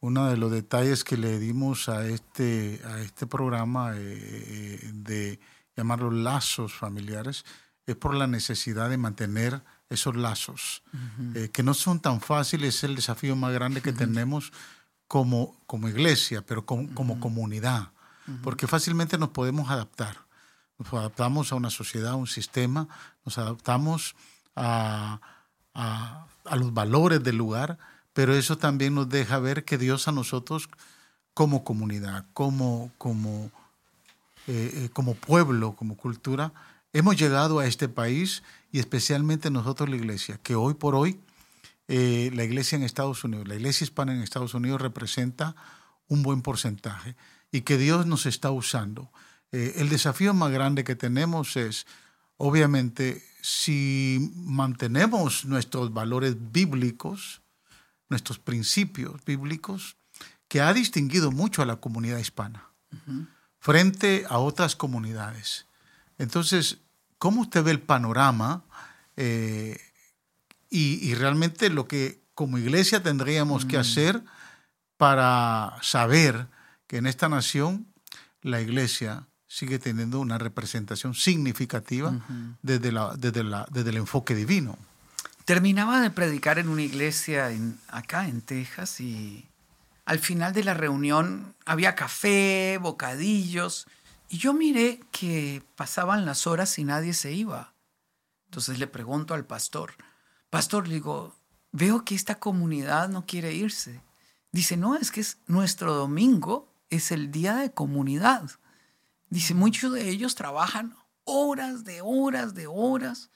uno 0.00 0.26
de 0.28 0.36
los 0.36 0.50
detalles 0.50 1.04
que 1.04 1.16
le 1.16 1.38
dimos 1.38 1.88
a 1.88 2.06
este, 2.06 2.80
a 2.84 3.00
este 3.00 3.26
programa 3.26 3.92
eh, 3.96 4.00
eh, 4.00 4.90
de 4.92 5.40
llamarlos 5.76 6.14
lazos 6.14 6.74
familiares 6.74 7.44
es 7.86 7.96
por 7.96 8.14
la 8.14 8.26
necesidad 8.26 8.90
de 8.90 8.98
mantener 8.98 9.62
esos 9.90 10.16
lazos, 10.16 10.82
que 11.52 11.62
no 11.62 11.72
son 11.72 12.00
tan 12.00 12.20
fáciles, 12.20 12.76
es 12.76 12.84
el 12.84 12.96
desafío 12.96 13.36
más 13.36 13.52
grande 13.52 13.80
que 13.80 13.92
tenemos 13.92 14.52
como, 15.06 15.56
como 15.66 15.88
iglesia, 15.88 16.44
pero 16.44 16.66
como, 16.66 16.92
como 16.94 17.18
comunidad, 17.18 17.90
porque 18.42 18.66
fácilmente 18.66 19.16
nos 19.16 19.30
podemos 19.30 19.70
adaptar. 19.70 20.16
Nos 20.78 20.92
adaptamos 20.92 21.50
a 21.50 21.56
una 21.56 21.70
sociedad, 21.70 22.12
a 22.12 22.16
un 22.16 22.26
sistema, 22.26 22.86
nos 23.24 23.38
adaptamos 23.38 24.14
a, 24.54 25.20
los 26.56 26.72
valores 26.72 27.22
del 27.22 27.36
lugar, 27.36 27.78
pero 28.12 28.34
eso 28.34 28.58
también 28.58 28.94
nos 28.94 29.08
deja 29.08 29.38
ver 29.38 29.64
que 29.64 29.78
Dios 29.78 30.08
a 30.08 30.12
nosotros 30.12 30.68
como 31.34 31.64
comunidad, 31.64 32.26
como, 32.32 32.90
como, 32.98 33.50
eh, 34.46 34.72
eh, 34.74 34.90
como 34.92 35.14
pueblo, 35.14 35.74
como 35.74 35.96
cultura, 35.96 36.52
hemos 36.92 37.16
llegado 37.16 37.58
a 37.58 37.66
este 37.66 37.88
país 37.88 38.42
y 38.72 38.78
especialmente 38.78 39.50
nosotros 39.50 39.88
la 39.88 39.96
iglesia, 39.96 40.38
que 40.42 40.54
hoy 40.54 40.74
por 40.74 40.94
hoy 40.94 41.20
eh, 41.88 42.30
la 42.34 42.44
iglesia 42.44 42.76
en 42.76 42.82
Estados 42.82 43.24
Unidos, 43.24 43.48
la 43.48 43.54
iglesia 43.54 43.84
hispana 43.84 44.14
en 44.14 44.22
Estados 44.22 44.54
Unidos 44.54 44.80
representa 44.80 45.56
un 46.08 46.22
buen 46.22 46.42
porcentaje 46.42 47.16
y 47.50 47.62
que 47.62 47.78
Dios 47.78 48.06
nos 48.06 48.26
está 48.26 48.50
usando. 48.50 49.10
el 49.50 49.88
desafío 49.88 50.34
más 50.34 50.50
grande 50.50 50.84
que 50.84 50.94
tenemos 50.94 51.56
es, 51.56 51.86
obviamente, 52.36 53.22
si 53.40 54.32
mantenemos 54.34 55.46
nuestros 55.46 55.92
valores 55.92 56.36
bíblicos, 56.52 57.40
nuestros 58.10 58.38
principios 58.38 59.24
bíblicos, 59.24 59.96
que 60.48 60.60
ha 60.60 60.72
distinguido 60.72 61.30
mucho 61.30 61.62
a 61.62 61.66
la 61.66 61.76
comunidad 61.76 62.18
hispana 62.18 62.70
frente 63.58 64.24
a 64.28 64.38
otras 64.38 64.76
comunidades. 64.76 65.67
Entonces, 66.18 66.78
¿cómo 67.18 67.42
usted 67.42 67.62
ve 67.62 67.70
el 67.70 67.80
panorama 67.80 68.64
eh, 69.16 69.80
y, 70.70 71.14
realmente 71.14 71.70
lo 71.70 71.88
que 71.88 72.20
como 72.34 72.58
iglesia 72.58 73.02
tendríamos 73.02 73.64
que 73.64 73.78
mm. 73.78 73.80
hacer 73.80 74.22
para 74.96 75.76
saber 75.80 76.46
que 76.86 76.98
en 76.98 77.06
esta 77.06 77.28
nación 77.28 77.86
la 78.42 78.60
iglesia 78.60 79.26
sigue 79.46 79.78
teniendo 79.78 80.20
una 80.20 80.38
representación 80.38 81.14
significativa 81.14 82.12
desde, 82.62 82.92
la, 82.92 83.16
desde, 83.16 83.90
el 83.90 83.96
enfoque 83.96 84.34
divino? 84.34 84.78
Terminaba 85.44 86.00
de 86.00 86.10
predicar 86.10 86.58
en 86.58 86.68
una 86.68 86.82
iglesia 86.82 87.50
en, 87.50 87.78
acá 87.88 88.28
en 88.28 88.42
Texas 88.42 89.00
y 89.00 89.46
al 90.04 90.18
final 90.18 90.52
de 90.52 90.64
la 90.64 90.74
reunión 90.74 91.54
había 91.64 91.94
café, 91.94 92.78
bocadillos, 92.80 93.86
y 94.28 94.38
yo 94.38 94.52
miré 94.52 95.00
que 95.10 95.62
pasaban 95.74 96.26
las 96.26 96.46
horas 96.46 96.78
y 96.78 96.84
nadie 96.84 97.14
se 97.14 97.32
iba. 97.32 97.74
Entonces 98.46 98.78
le 98.78 98.86
pregunto 98.86 99.34
al 99.34 99.46
pastor, 99.46 99.92
pastor, 100.50 100.88
le 100.88 100.94
digo, 100.94 101.34
veo 101.72 102.04
que 102.04 102.14
esta 102.14 102.38
comunidad 102.38 103.08
no 103.08 103.26
quiere 103.26 103.54
irse. 103.54 104.02
Dice, 104.52 104.76
no, 104.76 104.96
es 104.96 105.10
que 105.10 105.20
es 105.20 105.38
nuestro 105.46 105.94
domingo, 105.94 106.72
es 106.90 107.12
el 107.12 107.30
día 107.30 107.56
de 107.56 107.72
comunidad. 107.72 108.50
Dice, 109.30 109.54
muchos 109.54 109.92
de 109.92 110.08
ellos 110.08 110.34
trabajan 110.34 110.96
horas 111.24 111.84
de 111.84 112.00
horas 112.02 112.54
de 112.54 112.66
horas, 112.66 113.30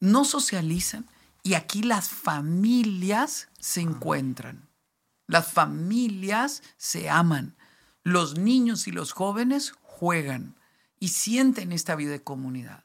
no 0.00 0.24
socializan 0.24 1.08
y 1.42 1.54
aquí 1.54 1.82
las 1.82 2.08
familias 2.08 3.48
se 3.58 3.80
encuentran. 3.80 4.68
Las 5.26 5.52
familias 5.52 6.62
se 6.76 7.08
aman. 7.08 7.56
Los 8.02 8.38
niños 8.38 8.88
y 8.88 8.92
los 8.92 9.12
jóvenes 9.12 9.74
juegan 9.98 10.54
y 11.00 11.08
sienten 11.08 11.72
esta 11.72 11.96
vida 11.96 12.12
de 12.12 12.22
comunidad. 12.22 12.84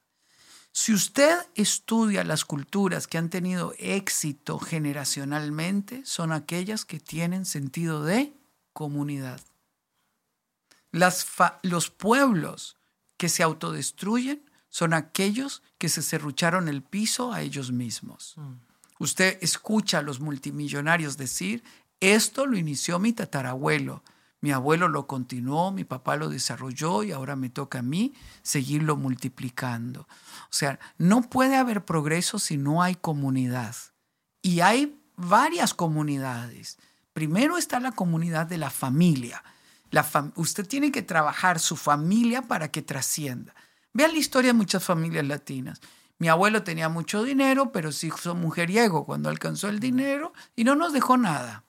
Si 0.72 0.94
usted 0.94 1.38
estudia 1.54 2.24
las 2.24 2.46
culturas 2.46 3.06
que 3.06 3.20
han 3.20 3.30
tenido 3.30 3.76
éxito 3.78 4.58
generacionalmente, 4.58 6.04
son 6.06 6.32
aquellas 6.32 6.86
que 6.86 7.00
tienen 7.00 7.46
sentido 7.46 8.04
de 8.04 8.34
comunidad. 8.74 9.40
los 10.92 11.90
pueblos 11.90 12.78
que 13.18 13.30
se 13.30 13.44
autodestruyen 13.44 14.44
son 14.70 14.94
aquellos 14.94 15.62
que 15.78 15.90
se 15.90 16.02
serrucharon 16.02 16.68
el 16.68 16.82
piso 16.82 17.32
a 17.32 17.42
ellos 17.42 17.72
mismos. 17.72 18.34
Mm. 18.38 18.54
Usted 19.00 19.38
escucha 19.42 20.00
a 20.00 20.02
los 20.02 20.20
multimillonarios 20.20 21.18
decir, 21.18 21.64
esto 22.00 22.46
lo 22.46 22.58
inició 22.58 23.00
mi 23.00 23.14
tatarabuelo. 23.14 24.04
Mi 24.44 24.52
abuelo 24.52 24.90
lo 24.90 25.08
continuó, 25.08 25.72
mi 25.72 25.86
papá 25.86 26.18
lo 26.18 26.28
desarrolló 26.28 27.04
y 27.04 27.14
ahora 27.14 27.38
me 27.38 27.50
toca 27.50 27.80
a 27.80 27.82
mí 27.82 28.14
seguirlo 28.42 28.98
multiplicando. 28.98 30.02
O 30.02 30.50
sea, 30.50 30.82
no 30.98 31.22
puede 31.22 31.56
haber 31.56 31.86
progreso 31.86 32.40
si 32.40 32.58
no 32.58 32.84
hay 32.84 32.96
comunidad. 32.96 33.74
Y 34.42 34.60
hay 34.60 35.02
varias 35.16 35.74
comunidades. 35.74 36.78
Primero 37.14 37.58
está 37.58 37.80
la 37.80 37.94
comunidad 37.94 38.46
de 38.46 38.58
la 38.58 38.70
familia. 38.70 39.42
Usted 40.36 40.68
tiene 40.68 40.92
que 40.92 41.04
trabajar 41.04 41.58
su 41.58 41.78
familia 41.78 42.42
para 42.42 42.70
que 42.70 42.82
trascienda. 42.82 43.56
Vean 43.94 44.12
la 44.12 44.20
historia 44.20 44.50
de 44.50 44.58
muchas 44.58 44.84
familias 44.84 45.26
latinas. 45.26 45.80
Mi 46.18 46.28
abuelo 46.28 46.64
tenía 46.64 46.90
mucho 46.90 47.24
dinero, 47.24 47.72
pero 47.72 47.94
sí 47.94 48.08
hizo 48.14 48.36
mujeriego 48.36 49.06
cuando 49.06 49.30
alcanzó 49.30 49.70
el 49.70 49.80
dinero 49.80 50.34
y 50.54 50.66
no 50.66 50.76
nos 50.76 50.92
dejó 50.92 51.16
nada. 51.16 51.64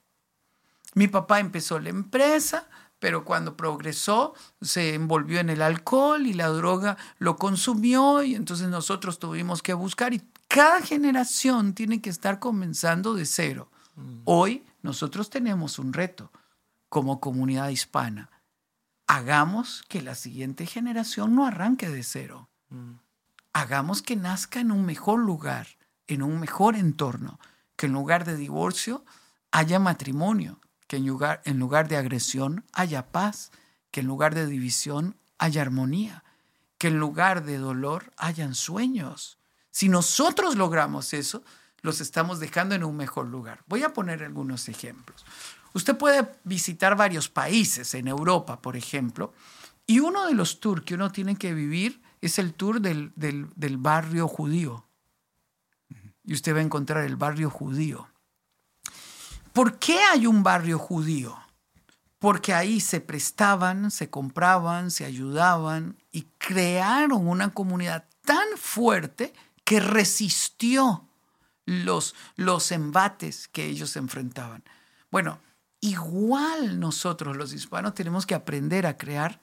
Mi 0.94 1.09
papá 1.09 1.40
empezó 1.40 1.78
la 1.78 1.90
empresa, 1.90 2.68
pero 2.98 3.24
cuando 3.24 3.57
progresó 3.57 4.35
se 4.62 4.94
envolvió 4.94 5.40
en 5.40 5.50
el 5.50 5.61
alcohol 5.61 6.26
y 6.26 6.33
la 6.33 6.48
droga 6.48 6.96
lo 7.18 7.37
consumió 7.37 8.22
y 8.22 8.35
entonces 8.35 8.68
nosotros 8.68 9.18
tuvimos 9.18 9.61
que 9.61 9.74
buscar 9.74 10.14
y 10.14 10.22
cada 10.48 10.80
generación 10.80 11.74
tiene 11.74 12.00
que 12.00 12.11
estar 12.11 12.38
comenzando 12.38 13.14
de 13.14 13.26
cero. 13.26 13.70
Mm. 13.96 14.20
Hoy 14.24 14.64
nosotros 14.83 15.28
tenemos 15.28 15.78
un 15.78 15.92
reto 15.92 16.30
como 16.88 17.20
comunidad 17.20 17.68
hispana. 17.68 18.30
Hagamos 19.07 19.83
que 19.88 20.00
la 20.00 20.14
siguiente 20.14 20.64
generación 20.64 21.35
no 21.35 21.44
arranque 21.44 21.88
de 21.88 22.02
cero. 22.04 22.48
Mm. 22.70 22.92
Hagamos 23.52 24.00
que 24.00 24.16
nazca 24.16 24.61
en 24.61 24.70
un 24.70 24.87
mejor 24.87 25.18
lugar, 25.18 25.66
en 26.07 26.22
un 26.22 26.40
mejor 26.40 26.76
entorno, 26.76 27.38
que 27.76 27.87
en 27.87 27.92
lugar 27.92 28.24
de 28.24 28.37
divorcio 28.37 29.04
haya 29.50 29.78
matrimonio, 29.78 30.61
en 30.96 31.07
lugar, 31.07 31.42
en 31.44 31.59
lugar 31.59 31.88
de 31.88 31.96
agresión 31.96 32.64
haya 32.72 33.11
paz, 33.11 33.50
que 33.90 34.00
en 34.00 34.07
lugar 34.07 34.35
de 34.35 34.46
división 34.46 35.16
haya 35.38 35.62
armonía, 35.62 36.24
que 36.78 36.88
en 36.88 36.98
lugar 36.98 37.44
de 37.44 37.59
dolor 37.59 38.12
hayan 38.16 38.54
sueños. 38.54 39.38
Si 39.70 39.88
nosotros 39.88 40.57
logramos 40.57 41.14
eso, 41.14 41.42
los 41.83 42.00
estamos 42.00 42.40
dejando 42.40 42.74
en 42.74 42.85
un 42.85 42.96
mejor 42.96 43.26
lugar. 43.26 43.62
Voy 43.66 43.83
a 43.83 43.92
poner 43.92 44.22
algunos 44.22 44.68
ejemplos. 44.68 45.24
Usted 45.74 45.96
puede 45.96 46.33
visitar 46.44 46.96
varios 46.96 47.28
países 47.28 47.94
en 47.94 48.09
Europa, 48.09 48.61
por 48.62 48.76
ejemplo, 48.76 49.35
y 49.87 50.00
uno 50.00 50.26
de 50.26 50.35
los 50.35 50.61
tours 50.61 50.85
que 50.85 50.94
uno 50.94 51.12
tiene 51.12 51.37
que 51.37 51.52
vivir 51.52 52.00
es 52.20 52.38
el 52.38 52.54
tour 52.54 52.80
del, 52.80 53.12
del 53.16 53.76
barrio 53.76 54.28
judío. 54.28 54.87
Y 56.24 56.33
usted 56.33 56.54
va 56.54 56.61
a 56.61 56.62
encontrar 56.62 57.04
el 57.04 57.16
barrio 57.16 57.50
judío. 57.50 58.09
¿Por 59.54 59.78
qué 59.78 60.00
hay 60.00 60.26
un 60.26 60.42
barrio 60.42 60.80
judío? 60.80 61.38
Porque 62.18 62.52
ahí 62.52 62.80
se 62.80 63.00
prestaban, 63.00 63.92
se 63.92 64.10
compraban, 64.10 64.90
se 64.90 65.04
ayudaban 65.04 65.96
y 66.10 66.22
crearon 66.38 67.28
una 67.28 67.54
comunidad 67.54 68.04
tan 68.24 68.48
fuerte 68.56 69.32
que 69.62 69.78
resistió 69.78 71.06
los, 71.66 72.16
los 72.34 72.72
embates 72.72 73.46
que 73.46 73.66
ellos 73.66 73.94
enfrentaban. 73.94 74.64
Bueno, 75.12 75.38
igual 75.80 76.80
nosotros 76.80 77.36
los 77.36 77.52
hispanos 77.52 77.94
tenemos 77.94 78.26
que 78.26 78.34
aprender 78.34 78.88
a 78.88 78.98
crear 78.98 79.40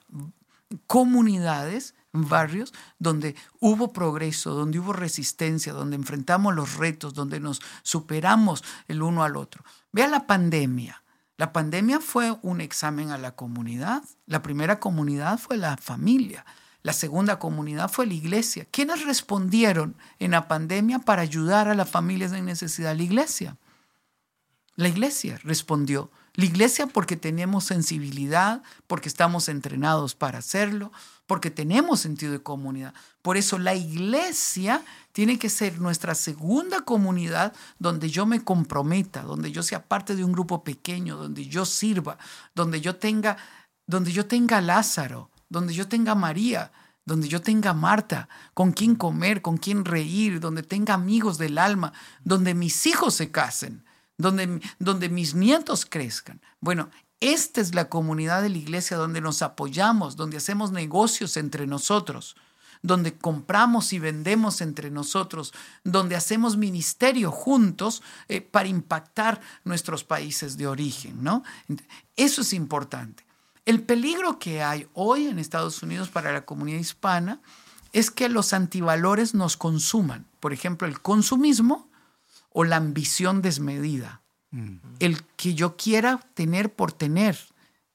comunidades, 0.87 1.95
barrios 2.11 2.73
donde 2.99 3.37
hubo 3.61 3.93
progreso, 3.93 4.51
donde 4.55 4.79
hubo 4.79 4.91
resistencia, 4.91 5.71
donde 5.71 5.95
enfrentamos 5.95 6.53
los 6.53 6.75
retos, 6.75 7.13
donde 7.13 7.39
nos 7.39 7.61
superamos 7.83 8.61
el 8.89 9.01
uno 9.01 9.23
al 9.23 9.37
otro. 9.37 9.63
Vea 9.91 10.07
la 10.07 10.25
pandemia. 10.25 11.03
La 11.37 11.51
pandemia 11.53 11.99
fue 11.99 12.37
un 12.43 12.61
examen 12.61 13.09
a 13.09 13.17
la 13.17 13.35
comunidad. 13.35 14.03
La 14.25 14.41
primera 14.41 14.79
comunidad 14.79 15.37
fue 15.39 15.57
la 15.57 15.75
familia. 15.77 16.45
La 16.83 16.93
segunda 16.93 17.39
comunidad 17.39 17.91
fue 17.91 18.05
la 18.07 18.13
iglesia. 18.13 18.65
¿Quiénes 18.71 19.05
respondieron 19.05 19.97
en 20.19 20.31
la 20.31 20.47
pandemia 20.47 20.99
para 20.99 21.21
ayudar 21.21 21.67
a 21.67 21.75
las 21.75 21.89
familias 21.89 22.31
en 22.31 22.45
necesidad? 22.45 22.95
La 22.95 23.03
iglesia. 23.03 23.57
La 24.75 24.87
iglesia 24.87 25.39
respondió. 25.43 26.11
La 26.33 26.45
iglesia 26.45 26.87
porque 26.87 27.17
tenemos 27.17 27.65
sensibilidad, 27.65 28.63
porque 28.87 29.09
estamos 29.09 29.49
entrenados 29.49 30.15
para 30.15 30.39
hacerlo, 30.39 30.91
porque 31.31 31.49
tenemos 31.49 32.01
sentido 32.01 32.33
de 32.33 32.43
comunidad. 32.43 32.93
Por 33.21 33.37
eso 33.37 33.57
la 33.57 33.73
iglesia 33.73 34.83
tiene 35.13 35.39
que 35.39 35.47
ser 35.47 35.79
nuestra 35.79 36.13
segunda 36.13 36.81
comunidad 36.81 37.53
donde 37.79 38.09
yo 38.09 38.25
me 38.25 38.43
comprometa, 38.43 39.21
donde 39.21 39.49
yo 39.49 39.63
sea 39.63 39.81
parte 39.81 40.13
de 40.17 40.25
un 40.25 40.33
grupo 40.33 40.65
pequeño, 40.65 41.15
donde 41.15 41.45
yo 41.47 41.63
sirva, 41.65 42.17
donde 42.53 42.81
yo 42.81 42.97
tenga, 42.97 43.37
donde 43.87 44.11
yo 44.11 44.25
tenga 44.25 44.59
Lázaro, 44.59 45.29
donde 45.47 45.73
yo 45.73 45.87
tenga 45.87 46.15
María, 46.15 46.73
donde 47.05 47.29
yo 47.29 47.41
tenga 47.41 47.73
Marta, 47.73 48.27
con 48.53 48.73
quien 48.73 48.95
comer, 48.95 49.41
con 49.41 49.55
quien 49.55 49.85
reír, 49.85 50.41
donde 50.41 50.63
tenga 50.63 50.95
amigos 50.95 51.37
del 51.37 51.59
alma, 51.59 51.93
donde 52.25 52.53
mis 52.53 52.85
hijos 52.87 53.13
se 53.13 53.31
casen, 53.31 53.85
donde, 54.17 54.59
donde 54.79 55.07
mis 55.07 55.33
nietos 55.33 55.85
crezcan. 55.85 56.41
Bueno, 56.59 56.89
esta 57.21 57.61
es 57.61 57.75
la 57.75 57.87
comunidad 57.87 58.41
de 58.41 58.49
la 58.49 58.57
iglesia 58.57 58.97
donde 58.97 59.21
nos 59.21 59.43
apoyamos, 59.43 60.15
donde 60.15 60.37
hacemos 60.37 60.71
negocios 60.71 61.37
entre 61.37 61.67
nosotros, 61.67 62.35
donde 62.81 63.15
compramos 63.15 63.93
y 63.93 63.99
vendemos 63.99 64.59
entre 64.59 64.89
nosotros, 64.89 65.53
donde 65.83 66.15
hacemos 66.15 66.57
ministerio 66.57 67.31
juntos 67.31 68.01
eh, 68.27 68.41
para 68.41 68.67
impactar 68.67 69.39
nuestros 69.63 70.03
países 70.03 70.57
de 70.57 70.65
origen, 70.65 71.23
¿no? 71.23 71.43
Eso 72.15 72.41
es 72.41 72.53
importante. 72.53 73.23
El 73.65 73.83
peligro 73.83 74.39
que 74.39 74.63
hay 74.63 74.87
hoy 74.93 75.27
en 75.27 75.37
Estados 75.37 75.83
Unidos 75.83 76.09
para 76.09 76.31
la 76.31 76.45
comunidad 76.45 76.79
hispana 76.79 77.39
es 77.93 78.09
que 78.09 78.29
los 78.29 78.53
antivalores 78.53 79.35
nos 79.35 79.57
consuman. 79.57 80.25
Por 80.39 80.53
ejemplo, 80.53 80.87
el 80.87 81.01
consumismo 81.01 81.87
o 82.49 82.63
la 82.63 82.77
ambición 82.77 83.43
desmedida. 83.43 84.20
Mm. 84.51 84.77
El 84.99 85.23
que 85.35 85.53
yo 85.53 85.75
quiera 85.75 86.19
tener 86.33 86.73
por 86.73 86.91
tener. 86.91 87.37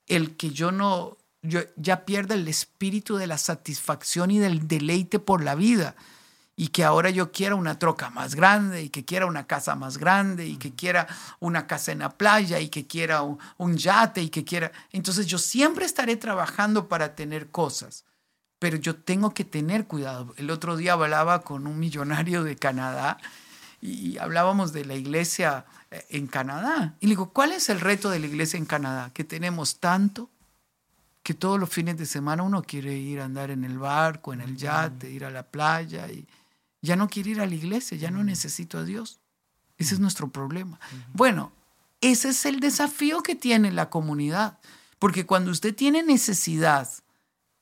El 0.06 0.36
que 0.36 0.50
yo 0.50 0.72
no, 0.72 1.16
yo 1.42 1.60
ya 1.76 2.04
pierda 2.04 2.34
el 2.34 2.48
espíritu 2.48 3.16
de 3.16 3.26
la 3.26 3.38
satisfacción 3.38 4.30
y 4.30 4.38
del 4.38 4.66
deleite 4.66 5.18
por 5.18 5.42
la 5.42 5.54
vida. 5.54 5.96
Y 6.58 6.68
que 6.68 6.84
ahora 6.84 7.10
yo 7.10 7.32
quiera 7.32 7.54
una 7.54 7.78
troca 7.78 8.08
más 8.08 8.34
grande, 8.34 8.82
y 8.82 8.88
que 8.88 9.04
quiera 9.04 9.26
una 9.26 9.46
casa 9.46 9.74
más 9.74 9.98
grande, 9.98 10.46
y 10.46 10.56
que 10.56 10.74
quiera 10.74 11.06
una 11.38 11.66
casa 11.66 11.92
en 11.92 11.98
la 11.98 12.10
playa, 12.10 12.60
y 12.60 12.70
que 12.70 12.86
quiera 12.86 13.20
un, 13.20 13.38
un 13.58 13.76
yate, 13.76 14.22
y 14.22 14.30
que 14.30 14.44
quiera... 14.44 14.72
Entonces 14.90 15.26
yo 15.26 15.36
siempre 15.36 15.84
estaré 15.84 16.16
trabajando 16.16 16.88
para 16.88 17.14
tener 17.14 17.50
cosas 17.50 18.04
pero 18.58 18.76
yo 18.76 18.96
tengo 18.96 19.34
que 19.34 19.44
tener 19.44 19.86
cuidado. 19.86 20.34
El 20.36 20.50
otro 20.50 20.76
día 20.76 20.94
hablaba 20.94 21.42
con 21.42 21.66
un 21.66 21.78
millonario 21.78 22.42
de 22.42 22.56
Canadá 22.56 23.18
y 23.80 24.18
hablábamos 24.18 24.72
de 24.72 24.84
la 24.84 24.94
iglesia 24.94 25.66
en 25.90 26.26
Canadá. 26.26 26.94
Y 27.00 27.06
le 27.06 27.10
digo, 27.10 27.30
¿cuál 27.30 27.52
es 27.52 27.68
el 27.68 27.80
reto 27.80 28.10
de 28.10 28.18
la 28.18 28.26
iglesia 28.26 28.58
en 28.58 28.66
Canadá? 28.66 29.10
Que 29.12 29.24
tenemos 29.24 29.78
tanto 29.78 30.30
que 31.22 31.34
todos 31.34 31.58
los 31.58 31.70
fines 31.70 31.96
de 31.96 32.06
semana 32.06 32.42
uno 32.42 32.62
quiere 32.62 32.96
ir 32.96 33.20
a 33.20 33.24
andar 33.24 33.50
en 33.50 33.64
el 33.64 33.78
barco, 33.78 34.32
en 34.32 34.40
el 34.40 34.56
yate, 34.56 35.10
ir 35.10 35.24
a 35.24 35.30
la 35.30 35.42
playa 35.42 36.08
y 36.08 36.26
ya 36.82 36.94
no 36.94 37.08
quiere 37.08 37.30
ir 37.30 37.40
a 37.40 37.46
la 37.46 37.54
iglesia, 37.54 37.96
ya 37.96 38.10
no 38.10 38.22
necesito 38.22 38.78
a 38.78 38.84
Dios. 38.84 39.18
Ese 39.76 39.94
es 39.94 40.00
nuestro 40.00 40.28
problema. 40.28 40.78
Bueno, 41.12 41.52
ese 42.00 42.28
es 42.28 42.46
el 42.46 42.60
desafío 42.60 43.22
que 43.22 43.34
tiene 43.34 43.72
la 43.72 43.90
comunidad, 43.90 44.58
porque 44.98 45.26
cuando 45.26 45.50
usted 45.50 45.74
tiene 45.74 46.02
necesidad, 46.02 46.88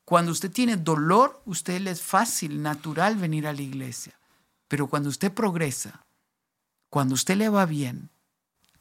cuando 0.05 0.33
usted 0.33 0.51
tiene 0.51 0.77
dolor, 0.77 1.43
usted 1.47 1.81
le 1.81 1.91
es 1.91 2.03
fácil, 2.03 2.63
natural 2.63 3.17
venir 3.17 3.47
a 3.47 3.53
la 3.53 3.63
iglesia. 3.63 4.13
Pero 4.69 4.89
cuando 4.89 5.09
usted 5.09 5.33
progresa, 5.33 6.05
cuando 6.91 7.15
usted 7.15 7.37
le 7.37 7.49
va 7.49 7.65
bien, 7.65 8.11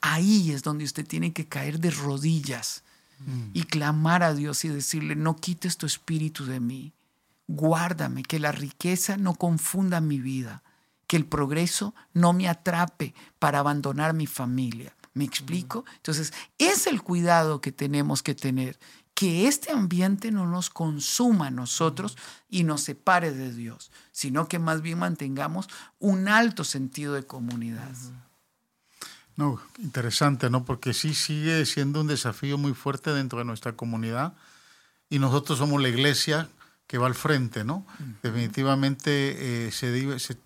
ahí 0.04 0.52
es 0.52 0.64
donde 0.64 0.84
usted 0.84 1.08
tiene 1.08 1.32
que 1.32 1.48
caer 1.48 1.80
de 1.80 1.90
rodillas 1.90 2.84
mm. 3.20 3.52
y 3.54 3.64
clamar 3.64 4.22
a 4.22 4.34
Dios 4.34 4.66
y 4.66 4.68
decirle, 4.68 5.16
no 5.16 5.38
quites 5.38 5.78
tu 5.78 5.86
espíritu 5.86 6.46
de 6.46 6.60
mí, 6.60 6.92
guárdame, 7.48 8.24
que 8.24 8.38
la 8.38 8.52
riqueza 8.52 9.16
no 9.16 9.34
confunda 9.36 10.02
mi 10.02 10.20
vida, 10.20 10.62
que 11.08 11.16
el 11.16 11.26
progreso 11.26 11.96
no 12.14 12.34
me 12.34 12.50
atrape 12.50 13.16
para 13.40 13.60
abandonar 13.60 14.14
mi 14.14 14.28
familia. 14.28 14.94
¿Me 15.14 15.24
explico? 15.24 15.86
Entonces, 15.96 16.34
es 16.58 16.86
el 16.86 17.02
cuidado 17.02 17.62
que 17.62 17.72
tenemos 17.72 18.24
que 18.24 18.36
tener 18.36 18.80
que 19.14 19.48
este 19.48 19.72
ambiente 19.72 20.32
no 20.32 20.48
nos 20.48 20.70
consuma 20.70 21.48
a 21.48 21.52
nosotros 21.52 22.18
y 22.50 22.64
nos 22.64 22.82
separe 22.82 23.32
de 23.32 23.54
Dios, 23.54 23.92
sino 24.12 24.48
que 24.50 24.60
más 24.60 24.82
bien 24.82 25.00
mantengamos 25.00 25.70
un 26.00 26.28
alto 26.28 26.64
sentido 26.64 27.14
de 27.14 27.24
comunidad. 27.24 27.94
No, 29.36 29.60
interesante, 29.80 30.50
¿no? 30.50 30.66
Porque 30.66 30.94
sí 30.94 31.14
sigue 31.14 31.66
siendo 31.66 32.02
un 32.02 32.08
desafío 32.08 32.58
muy 32.58 32.74
fuerte 32.74 33.12
dentro 33.12 33.40
de 33.40 33.46
nuestra 33.46 33.74
comunidad 33.74 34.34
y 35.10 35.20
nosotros 35.20 35.58
somos 35.58 35.82
la 35.82 35.90
iglesia 35.90 36.50
que 36.88 36.98
va 36.98 37.08
al 37.08 37.16
frente, 37.16 37.64
¿no? 37.64 37.86
Definitivamente 38.22 39.68
eh, 39.68 39.72
se, 39.72 40.20
se, 40.20 40.38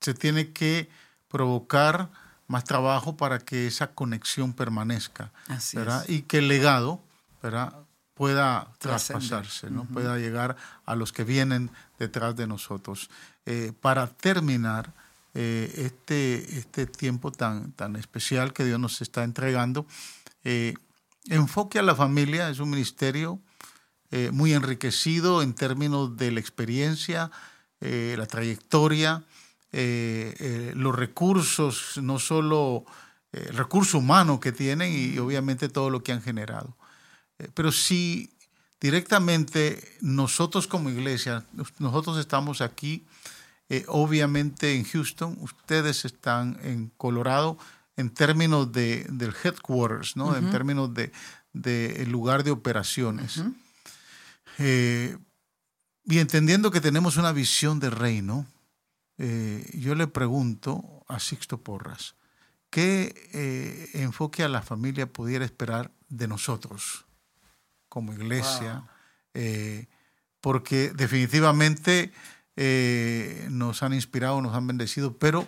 se 0.00 0.14
tiene 0.14 0.52
que 0.52 0.88
provocar 1.28 2.10
más 2.48 2.64
trabajo 2.64 3.16
para 3.16 3.38
que 3.38 3.66
esa 3.66 3.88
conexión 3.88 4.52
permanezca, 4.52 5.32
Así 5.48 5.76
¿verdad? 5.76 6.04
Y 6.08 6.22
que 6.22 6.38
el 6.38 6.48
legado, 6.48 7.02
¿verdad? 7.42 7.74
pueda 8.16 8.68
traspasarse, 8.78 9.70
¿no? 9.70 9.84
pueda 9.84 10.16
llegar 10.16 10.56
a 10.86 10.94
los 10.96 11.12
que 11.12 11.22
vienen 11.22 11.70
detrás 11.98 12.34
de 12.34 12.46
nosotros. 12.46 13.10
Eh, 13.44 13.74
para 13.78 14.06
terminar 14.06 14.94
eh, 15.36 15.72
este, 15.76 16.58
este 16.58 16.86
tiempo 16.86 17.30
tan, 17.30 17.72
tan 17.72 17.94
especial 17.96 18.52
que 18.52 18.64
Dios 18.64 18.80
nos 18.80 19.02
está 19.02 19.22
entregando, 19.22 19.86
eh, 20.44 20.74
enfoque 21.26 21.78
a 21.78 21.82
la 21.82 21.94
familia 21.94 22.48
es 22.50 22.58
un 22.58 22.70
ministerio 22.70 23.40
muy 24.30 24.54
enriquecido 24.54 25.42
en 25.42 25.52
términos 25.52 26.16
de 26.16 26.30
la 26.30 26.40
experiencia, 26.40 27.30
la 27.80 28.26
trayectoria, 28.26 29.24
los 29.72 30.94
recursos, 30.94 31.98
no 32.00 32.18
solo 32.20 32.86
el 33.36 33.56
recurso 33.56 33.98
humano 33.98 34.40
que 34.40 34.52
tienen 34.52 34.92
y 34.92 35.18
obviamente 35.18 35.68
todo 35.68 35.90
lo 35.90 36.02
que 36.02 36.12
han 36.12 36.22
generado. 36.22 36.76
Eh, 37.38 37.48
pero 37.54 37.72
si 37.72 38.30
directamente 38.80 39.96
nosotros 40.00 40.66
como 40.66 40.90
iglesia, 40.90 41.44
nosotros 41.78 42.18
estamos 42.18 42.60
aquí, 42.60 43.06
eh, 43.68 43.84
obviamente 43.88 44.74
en 44.74 44.84
Houston, 44.84 45.36
ustedes 45.40 46.04
están 46.04 46.58
en 46.62 46.90
Colorado, 46.96 47.58
en 47.96 48.10
términos 48.10 48.72
de, 48.72 49.06
del 49.08 49.34
headquarters, 49.42 50.16
¿no? 50.16 50.36
en 50.36 50.50
términos 50.50 50.92
de, 50.92 51.12
de, 51.52 52.04
lugar 52.06 52.44
de 52.44 52.50
operaciones. 52.50 53.42
Eh, 54.58 55.16
y 56.04 56.18
entendiendo 56.18 56.70
que 56.70 56.80
tenemos 56.80 57.16
una 57.16 57.32
visión 57.32 57.80
de 57.80 57.90
reino, 57.90 58.46
yo 59.72 59.94
le 59.94 60.06
pregunto 60.06 61.04
a 61.08 61.18
Sixto 61.18 61.58
Porras, 61.58 62.16
¿qué 62.68 63.90
enfoque 63.94 64.44
a 64.44 64.48
la 64.48 64.60
familia 64.60 65.10
pudiera 65.10 65.44
esperar 65.44 65.90
de 66.10 66.28
nosotros? 66.28 67.06
como 67.96 68.12
iglesia, 68.12 68.84
eh, 69.32 69.86
porque 70.42 70.90
definitivamente 70.90 72.12
eh, 72.56 73.46
nos 73.50 73.82
han 73.82 73.92
inspirado, 73.92 74.40
nos 74.40 74.54
han 74.54 74.66
bendecido, 74.66 75.16
pero 75.16 75.46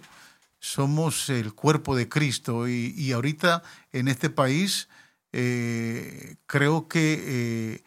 somos 0.61 1.29
el 1.31 1.55
cuerpo 1.55 1.97
de 1.97 2.09
Cristo. 2.09 2.69
Y, 2.69 3.13
ahorita 3.13 3.63
en 3.93 4.09
este 4.09 4.31
país 4.31 4.89
eh, 5.33 6.37
creo 6.47 6.89
que 6.89 7.83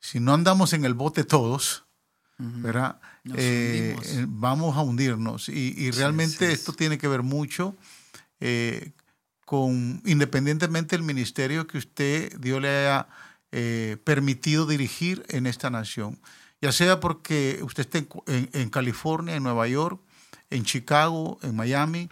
si 0.00 0.20
no 0.20 0.34
andamos 0.34 0.72
en 0.72 0.84
el 0.84 0.94
bote 0.94 1.24
todos, 1.24 1.84
¿verdad? 2.38 3.00
vamos 4.28 4.76
a 4.76 4.82
hundirnos. 4.82 5.48
Y, 5.48 5.90
realmente 5.90 6.52
esto 6.52 6.72
tiene 6.72 6.98
que 6.98 7.08
ver 7.08 7.22
mucho 7.22 7.76
con, 9.44 10.02
independientemente 10.06 10.96
del 10.96 11.04
ministerio 11.04 11.66
que 11.66 11.78
usted, 11.78 12.38
Dios 12.38 12.62
le 12.62 12.68
haya 12.68 13.08
eh, 13.54 13.98
permitido 14.02 14.64
dirigir 14.64 15.26
en 15.28 15.46
esta 15.46 15.68
nación, 15.68 16.18
ya 16.62 16.70
sea 16.70 17.00
porque 17.00 17.58
usted 17.62 17.82
esté 17.82 18.08
en, 18.26 18.70
California, 18.70 19.34
en 19.34 19.42
Nueva 19.42 19.66
York, 19.66 20.00
en 20.48 20.64
Chicago, 20.64 21.40
en 21.42 21.56
Miami, 21.56 22.08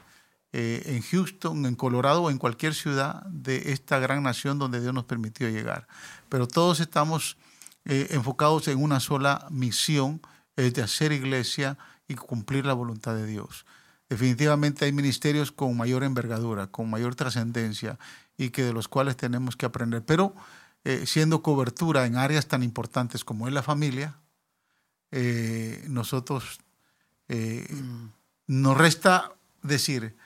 eh, 0.52 0.82
en 0.86 1.02
Houston, 1.02 1.64
en 1.66 1.76
Colorado 1.76 2.24
o 2.24 2.30
en 2.30 2.38
cualquier 2.38 2.74
ciudad 2.74 3.22
de 3.26 3.72
esta 3.72 4.00
gran 4.00 4.24
nación 4.24 4.58
donde 4.58 4.80
Dios 4.80 4.92
nos 4.92 5.04
permitió 5.04 5.48
llegar. 5.48 5.86
Pero 6.28 6.48
todos 6.48 6.80
estamos 6.80 7.36
eh, 7.84 8.08
enfocados 8.10 8.66
en 8.66 8.82
una 8.82 8.98
sola 8.98 9.46
misión, 9.50 10.20
es 10.56 10.74
de 10.74 10.82
hacer 10.82 11.12
iglesia 11.12 11.78
y 12.08 12.16
cumplir 12.16 12.66
la 12.66 12.74
voluntad 12.74 13.14
de 13.14 13.26
Dios. 13.26 13.64
Definitivamente 14.08 14.84
hay 14.84 14.92
ministerios 14.92 15.52
con 15.52 15.76
mayor 15.76 16.02
envergadura, 16.02 16.66
con 16.66 16.90
mayor 16.90 17.14
trascendencia 17.14 18.00
y 18.36 18.50
que 18.50 18.64
de 18.64 18.72
los 18.72 18.88
cuales 18.88 19.16
tenemos 19.16 19.54
que 19.54 19.66
aprender. 19.66 20.04
Pero 20.04 20.34
eh, 20.82 21.06
siendo 21.06 21.40
cobertura 21.40 22.04
en 22.06 22.16
áreas 22.16 22.48
tan 22.48 22.64
importantes 22.64 23.22
como 23.22 23.46
es 23.46 23.54
la 23.54 23.62
familia, 23.62 24.19
eh, 25.10 25.84
nosotros 25.88 26.60
eh, 27.28 27.66
mm. 27.70 28.06
nos 28.46 28.76
resta 28.76 29.32
decir, 29.62 30.16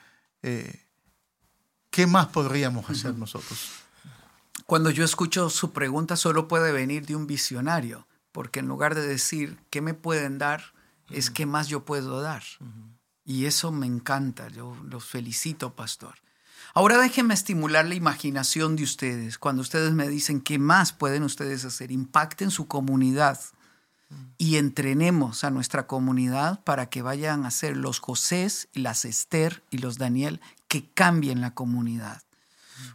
¿qué 1.89 2.07
más 2.07 2.27
podríamos 2.27 2.89
hacer 2.89 3.15
nosotros? 3.15 3.71
Cuando 4.65 4.89
yo 4.89 5.03
escucho 5.03 5.49
su 5.49 5.73
pregunta, 5.73 6.15
solo 6.15 6.47
puede 6.47 6.71
venir 6.71 7.05
de 7.05 7.15
un 7.15 7.27
visionario, 7.27 8.07
porque 8.31 8.59
en 8.59 8.67
lugar 8.67 8.95
de 8.95 9.05
decir, 9.05 9.57
¿qué 9.69 9.81
me 9.81 9.93
pueden 9.93 10.37
dar? 10.37 10.75
es 11.09 11.29
qué 11.29 11.45
más 11.45 11.67
yo 11.67 11.85
puedo 11.85 12.21
dar. 12.21 12.43
Y 13.23 13.45
eso 13.45 13.71
me 13.71 13.85
encanta, 13.85 14.47
yo 14.49 14.75
los 14.83 15.05
felicito, 15.05 15.75
pastor. 15.75 16.15
Ahora 16.73 16.97
déjenme 16.97 17.33
estimular 17.33 17.85
la 17.85 17.95
imaginación 17.95 18.75
de 18.75 18.83
ustedes. 18.83 19.37
Cuando 19.37 19.61
ustedes 19.61 19.93
me 19.93 20.09
dicen 20.09 20.41
qué 20.41 20.59
más 20.59 20.91
pueden 20.93 21.23
ustedes 21.23 21.63
hacer, 21.63 21.91
impacten 21.91 22.51
su 22.51 22.67
comunidad 22.67 23.39
y 24.37 24.57
entrenemos 24.57 25.43
a 25.43 25.51
nuestra 25.51 25.87
comunidad 25.87 26.63
para 26.63 26.89
que 26.89 27.01
vayan 27.01 27.45
a 27.45 27.51
ser 27.51 27.77
los 27.77 27.99
Josés, 27.99 28.67
las 28.73 29.05
Esther 29.05 29.63
y 29.69 29.77
los 29.77 29.97
Daniel 29.97 30.41
que 30.67 30.89
cambien 30.89 31.41
la 31.41 31.53
comunidad. 31.53 32.21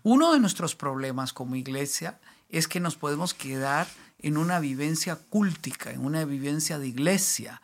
Uno 0.03 0.33
de 0.33 0.41
nuestros 0.41 0.75
problemas 0.75 1.33
como 1.33 1.57
iglesia 1.57 2.21
es 2.49 2.69
que 2.69 2.81
nos 2.81 2.97
podemos 2.97 3.35
quedar 3.35 3.87
en 4.19 4.37
una 4.37 4.61
vivencia 4.61 5.17
cúltica, 5.17 5.91
en 5.91 6.05
una 6.05 6.25
vivencia 6.25 6.79
de 6.79 6.89
iglesia, 6.89 7.63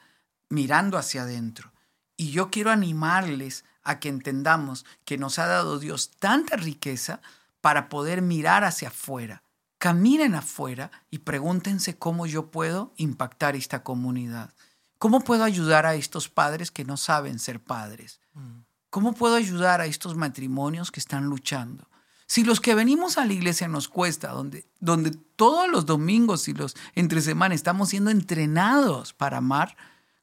mirando 0.48 0.96
hacia 0.96 1.22
adentro. 1.22 1.72
Y 2.16 2.30
yo 2.30 2.50
quiero 2.50 2.70
animarles 2.70 3.64
a 3.82 4.00
que 4.00 4.08
entendamos 4.08 4.86
que 5.04 5.18
nos 5.18 5.38
ha 5.38 5.46
dado 5.46 5.78
Dios 5.78 6.10
tanta 6.18 6.56
riqueza 6.56 7.20
para 7.60 7.88
poder 7.88 8.22
mirar 8.22 8.64
hacia 8.64 8.88
afuera. 8.88 9.42
Caminen 9.86 10.34
afuera 10.34 10.90
y 11.12 11.18
pregúntense 11.18 11.96
cómo 11.96 12.26
yo 12.26 12.50
puedo 12.50 12.92
impactar 12.96 13.54
esta 13.54 13.84
comunidad. 13.84 14.52
¿Cómo 14.98 15.20
puedo 15.20 15.44
ayudar 15.44 15.86
a 15.86 15.94
estos 15.94 16.28
padres 16.28 16.72
que 16.72 16.84
no 16.84 16.96
saben 16.96 17.38
ser 17.38 17.62
padres? 17.62 18.20
Mm. 18.34 18.62
¿Cómo 18.90 19.12
puedo 19.12 19.36
ayudar 19.36 19.80
a 19.80 19.86
estos 19.86 20.16
matrimonios 20.16 20.90
que 20.90 20.98
están 20.98 21.26
luchando? 21.26 21.88
Si 22.26 22.42
los 22.42 22.60
que 22.60 22.74
venimos 22.74 23.16
a 23.16 23.26
la 23.26 23.32
iglesia 23.32 23.68
nos 23.68 23.86
cuesta, 23.86 24.32
donde, 24.32 24.66
donde 24.80 25.12
todos 25.12 25.70
los 25.70 25.86
domingos 25.86 26.48
y 26.48 26.52
los 26.52 26.74
entre 26.96 27.20
semana 27.20 27.54
estamos 27.54 27.90
siendo 27.90 28.10
entrenados 28.10 29.12
para 29.12 29.36
amar, 29.36 29.76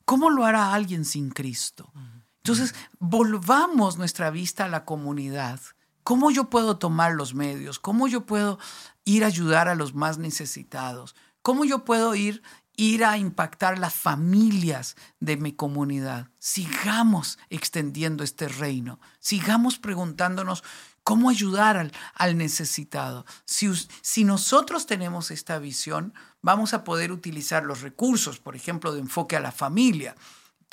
¿cómo 0.03 0.29
lo 0.29 0.43
hará 0.43 0.73
alguien 0.73 1.05
sin 1.05 1.29
Cristo? 1.29 1.89
Entonces, 2.39 2.75
volvamos 2.99 3.97
nuestra 3.97 4.29
vista 4.29 4.65
a 4.65 4.67
la 4.67 4.83
comunidad. 4.83 5.61
¿Cómo 6.03 6.31
yo 6.31 6.49
puedo 6.49 6.77
tomar 6.77 7.13
los 7.13 7.33
medios? 7.33 7.79
¿Cómo 7.79 8.07
yo 8.07 8.25
puedo 8.25 8.59
ir 9.05 9.23
a 9.23 9.27
ayudar 9.27 9.67
a 9.67 9.75
los 9.75 9.93
más 9.93 10.17
necesitados? 10.17 11.15
¿Cómo 11.41 11.63
yo 11.65 11.85
puedo 11.85 12.13
ir, 12.15 12.43
ir 12.75 13.05
a 13.05 13.17
impactar 13.17 13.79
las 13.79 13.93
familias 13.93 14.95
de 15.19 15.37
mi 15.37 15.53
comunidad? 15.53 16.29
Sigamos 16.39 17.39
extendiendo 17.49 18.23
este 18.23 18.49
reino. 18.49 18.99
Sigamos 19.19 19.79
preguntándonos 19.79 20.63
cómo 21.03 21.29
ayudar 21.29 21.91
al, 22.15 22.37
necesitado. 22.37 23.25
Si, 23.45 23.71
si 24.01 24.23
nosotros 24.25 24.85
tenemos 24.85 25.31
esta 25.31 25.57
visión, 25.59 26.13
vamos 26.41 26.73
a 26.73 26.83
poder 26.83 27.13
utilizar 27.13 27.63
los 27.63 27.81
recursos, 27.81 28.39
por 28.39 28.55
ejemplo, 28.55 28.93
de 28.93 28.99
enfoque 28.99 29.37
a 29.37 29.41
la 29.41 29.51
familia 29.51 30.15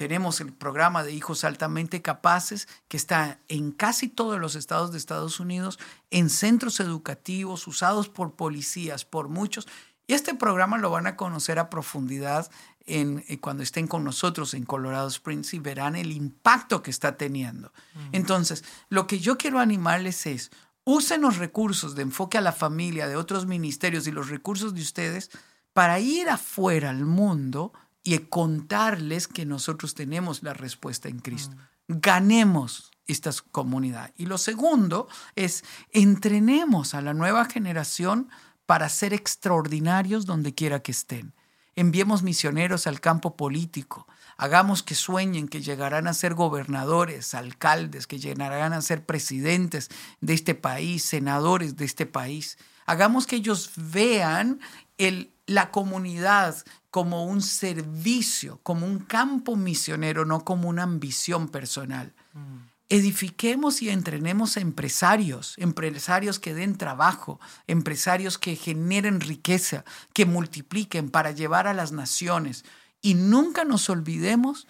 tenemos 0.00 0.40
el 0.40 0.54
programa 0.54 1.04
de 1.04 1.12
hijos 1.12 1.44
altamente 1.44 2.00
capaces 2.00 2.68
que 2.88 2.96
está 2.96 3.38
en 3.48 3.70
casi 3.70 4.08
todos 4.08 4.40
los 4.40 4.54
estados 4.54 4.92
de 4.92 4.96
Estados 4.96 5.40
Unidos, 5.40 5.78
en 6.10 6.30
centros 6.30 6.80
educativos, 6.80 7.66
usados 7.66 8.08
por 8.08 8.32
policías, 8.32 9.04
por 9.04 9.28
muchos. 9.28 9.68
Y 10.06 10.14
este 10.14 10.34
programa 10.34 10.78
lo 10.78 10.90
van 10.90 11.06
a 11.06 11.16
conocer 11.16 11.58
a 11.58 11.68
profundidad 11.68 12.50
en, 12.86 13.26
eh, 13.28 13.40
cuando 13.40 13.62
estén 13.62 13.86
con 13.86 14.02
nosotros 14.02 14.54
en 14.54 14.64
Colorado 14.64 15.08
Springs 15.08 15.52
y 15.52 15.58
verán 15.58 15.96
el 15.96 16.12
impacto 16.12 16.82
que 16.82 16.90
está 16.90 17.18
teniendo. 17.18 17.70
Entonces, 18.10 18.64
lo 18.88 19.06
que 19.06 19.18
yo 19.18 19.36
quiero 19.36 19.58
animarles 19.58 20.24
es, 20.24 20.50
usen 20.84 21.20
los 21.20 21.36
recursos 21.36 21.94
de 21.94 22.00
enfoque 22.00 22.38
a 22.38 22.40
la 22.40 22.52
familia 22.52 23.06
de 23.06 23.16
otros 23.16 23.44
ministerios 23.44 24.06
y 24.06 24.12
los 24.12 24.30
recursos 24.30 24.72
de 24.72 24.80
ustedes 24.80 25.30
para 25.74 26.00
ir 26.00 26.30
afuera 26.30 26.88
al 26.88 27.04
mundo 27.04 27.74
y 28.02 28.18
contarles 28.18 29.28
que 29.28 29.46
nosotros 29.46 29.94
tenemos 29.94 30.42
la 30.42 30.54
respuesta 30.54 31.08
en 31.08 31.18
Cristo. 31.18 31.56
Mm. 31.88 31.94
Ganemos 32.00 32.90
esta 33.06 33.30
comunidad. 33.50 34.12
Y 34.16 34.26
lo 34.26 34.38
segundo 34.38 35.08
es 35.34 35.64
entrenemos 35.90 36.94
a 36.94 37.02
la 37.02 37.14
nueva 37.14 37.44
generación 37.46 38.28
para 38.66 38.88
ser 38.88 39.12
extraordinarios 39.12 40.26
donde 40.26 40.54
quiera 40.54 40.80
que 40.80 40.92
estén. 40.92 41.34
Enviemos 41.74 42.22
misioneros 42.22 42.86
al 42.86 43.00
campo 43.00 43.36
político. 43.36 44.06
Hagamos 44.36 44.82
que 44.82 44.94
sueñen 44.94 45.48
que 45.48 45.60
llegarán 45.60 46.06
a 46.06 46.14
ser 46.14 46.34
gobernadores, 46.34 47.34
alcaldes, 47.34 48.06
que 48.06 48.18
llegarán 48.18 48.72
a 48.72 48.82
ser 48.82 49.04
presidentes 49.04 49.88
de 50.20 50.34
este 50.34 50.54
país, 50.54 51.04
senadores 51.04 51.76
de 51.76 51.84
este 51.84 52.06
país. 52.06 52.58
Hagamos 52.86 53.26
que 53.26 53.36
ellos 53.36 53.72
vean 53.76 54.60
el, 54.98 55.32
la 55.46 55.70
comunidad 55.70 56.56
como 56.90 57.24
un 57.24 57.40
servicio, 57.40 58.60
como 58.62 58.86
un 58.86 58.98
campo 58.98 59.56
misionero, 59.56 60.24
no 60.24 60.44
como 60.44 60.68
una 60.68 60.82
ambición 60.82 61.48
personal. 61.48 62.12
Mm. 62.34 62.70
Edifiquemos 62.88 63.82
y 63.82 63.90
entrenemos 63.90 64.56
a 64.56 64.60
empresarios, 64.60 65.54
empresarios 65.58 66.40
que 66.40 66.54
den 66.54 66.76
trabajo, 66.76 67.38
empresarios 67.68 68.36
que 68.36 68.56
generen 68.56 69.20
riqueza, 69.20 69.84
que 70.12 70.26
multipliquen 70.26 71.08
para 71.08 71.30
llevar 71.30 71.68
a 71.68 71.74
las 71.74 71.92
naciones. 71.92 72.64
Y 73.00 73.14
nunca 73.14 73.64
nos 73.64 73.88
olvidemos, 73.88 74.66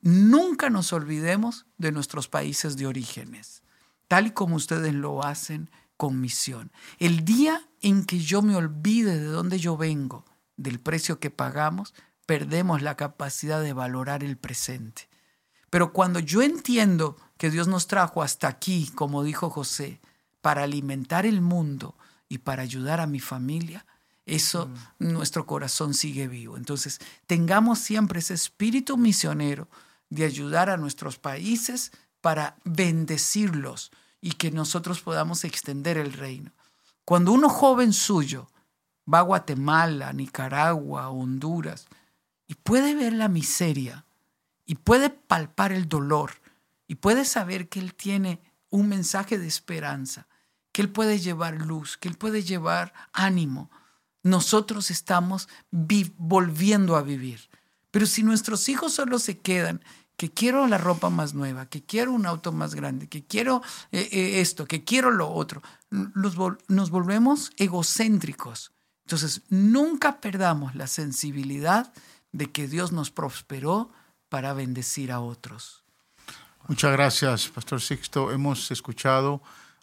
nunca 0.00 0.70
nos 0.70 0.92
olvidemos 0.92 1.66
de 1.76 1.90
nuestros 1.90 2.28
países 2.28 2.76
de 2.76 2.86
orígenes, 2.86 3.64
tal 4.06 4.28
y 4.28 4.30
como 4.30 4.54
ustedes 4.54 4.94
lo 4.94 5.24
hacen 5.24 5.68
con 5.96 6.20
misión. 6.20 6.70
El 7.00 7.24
día 7.24 7.66
en 7.82 8.04
que 8.04 8.20
yo 8.20 8.42
me 8.42 8.54
olvide 8.54 9.18
de 9.18 9.26
dónde 9.26 9.58
yo 9.58 9.76
vengo, 9.76 10.24
del 10.56 10.80
precio 10.80 11.18
que 11.20 11.30
pagamos, 11.30 11.94
perdemos 12.26 12.82
la 12.82 12.96
capacidad 12.96 13.62
de 13.62 13.72
valorar 13.72 14.24
el 14.24 14.36
presente. 14.36 15.08
Pero 15.70 15.92
cuando 15.92 16.20
yo 16.20 16.42
entiendo 16.42 17.16
que 17.38 17.50
Dios 17.50 17.68
nos 17.68 17.86
trajo 17.86 18.22
hasta 18.22 18.48
aquí, 18.48 18.90
como 18.94 19.22
dijo 19.22 19.50
José, 19.50 20.00
para 20.40 20.62
alimentar 20.62 21.26
el 21.26 21.40
mundo 21.40 21.96
y 22.28 22.38
para 22.38 22.62
ayudar 22.62 23.00
a 23.00 23.06
mi 23.06 23.20
familia, 23.20 23.86
eso 24.26 24.68
mm. 24.98 25.12
nuestro 25.12 25.46
corazón 25.46 25.94
sigue 25.94 26.28
vivo. 26.28 26.56
Entonces, 26.56 27.00
tengamos 27.26 27.78
siempre 27.78 28.18
ese 28.18 28.34
espíritu 28.34 28.96
misionero 28.96 29.68
de 30.10 30.24
ayudar 30.24 30.70
a 30.70 30.76
nuestros 30.76 31.18
países 31.18 31.92
para 32.20 32.56
bendecirlos 32.64 33.92
y 34.20 34.32
que 34.32 34.50
nosotros 34.50 35.00
podamos 35.00 35.44
extender 35.44 35.96
el 35.98 36.12
reino. 36.12 36.52
Cuando 37.04 37.32
uno 37.32 37.48
joven 37.48 37.92
suyo 37.92 38.50
va 39.12 39.20
a 39.20 39.22
Guatemala, 39.22 40.12
Nicaragua, 40.12 41.08
Honduras, 41.10 41.86
y 42.46 42.54
puede 42.54 42.94
ver 42.94 43.12
la 43.12 43.28
miseria, 43.28 44.04
y 44.64 44.76
puede 44.76 45.10
palpar 45.10 45.72
el 45.72 45.88
dolor, 45.88 46.32
y 46.86 46.96
puede 46.96 47.24
saber 47.24 47.68
que 47.68 47.80
Él 47.80 47.94
tiene 47.94 48.40
un 48.70 48.88
mensaje 48.88 49.38
de 49.38 49.46
esperanza, 49.46 50.26
que 50.72 50.82
Él 50.82 50.90
puede 50.90 51.18
llevar 51.18 51.54
luz, 51.54 51.96
que 51.96 52.08
Él 52.08 52.16
puede 52.16 52.42
llevar 52.42 52.92
ánimo. 53.12 53.70
Nosotros 54.22 54.90
estamos 54.90 55.48
volviendo 55.70 56.96
a 56.96 57.02
vivir. 57.02 57.48
Pero 57.90 58.06
si 58.06 58.22
nuestros 58.22 58.68
hijos 58.68 58.92
solo 58.92 59.18
se 59.18 59.38
quedan, 59.38 59.82
que 60.16 60.32
quiero 60.32 60.66
la 60.66 60.78
ropa 60.78 61.10
más 61.10 61.34
nueva, 61.34 61.66
que 61.66 61.84
quiero 61.84 62.12
un 62.12 62.26
auto 62.26 62.52
más 62.52 62.74
grande, 62.74 63.08
que 63.08 63.24
quiero 63.24 63.62
eh, 63.92 64.08
eh, 64.10 64.40
esto, 64.40 64.66
que 64.66 64.82
quiero 64.82 65.10
lo 65.10 65.30
otro, 65.30 65.62
nos 65.90 66.90
volvemos 66.90 67.52
egocéntricos 67.56 68.72
entonces, 69.06 69.42
nunca 69.50 70.20
perdamos 70.20 70.74
la 70.74 70.88
sensibilidad 70.88 71.92
de 72.32 72.50
que 72.50 72.66
Dios 72.66 72.90
nos 72.90 73.12
prosperó 73.12 73.88
para 74.28 74.52
bendecir 74.52 75.12
a 75.12 75.20
otros. 75.20 75.84
Muchas 76.66 76.90
gracias, 76.90 77.46
Pastor 77.46 77.80
Sixto. 77.80 78.32
Hemos 78.32 78.68
escuchado 78.72 79.40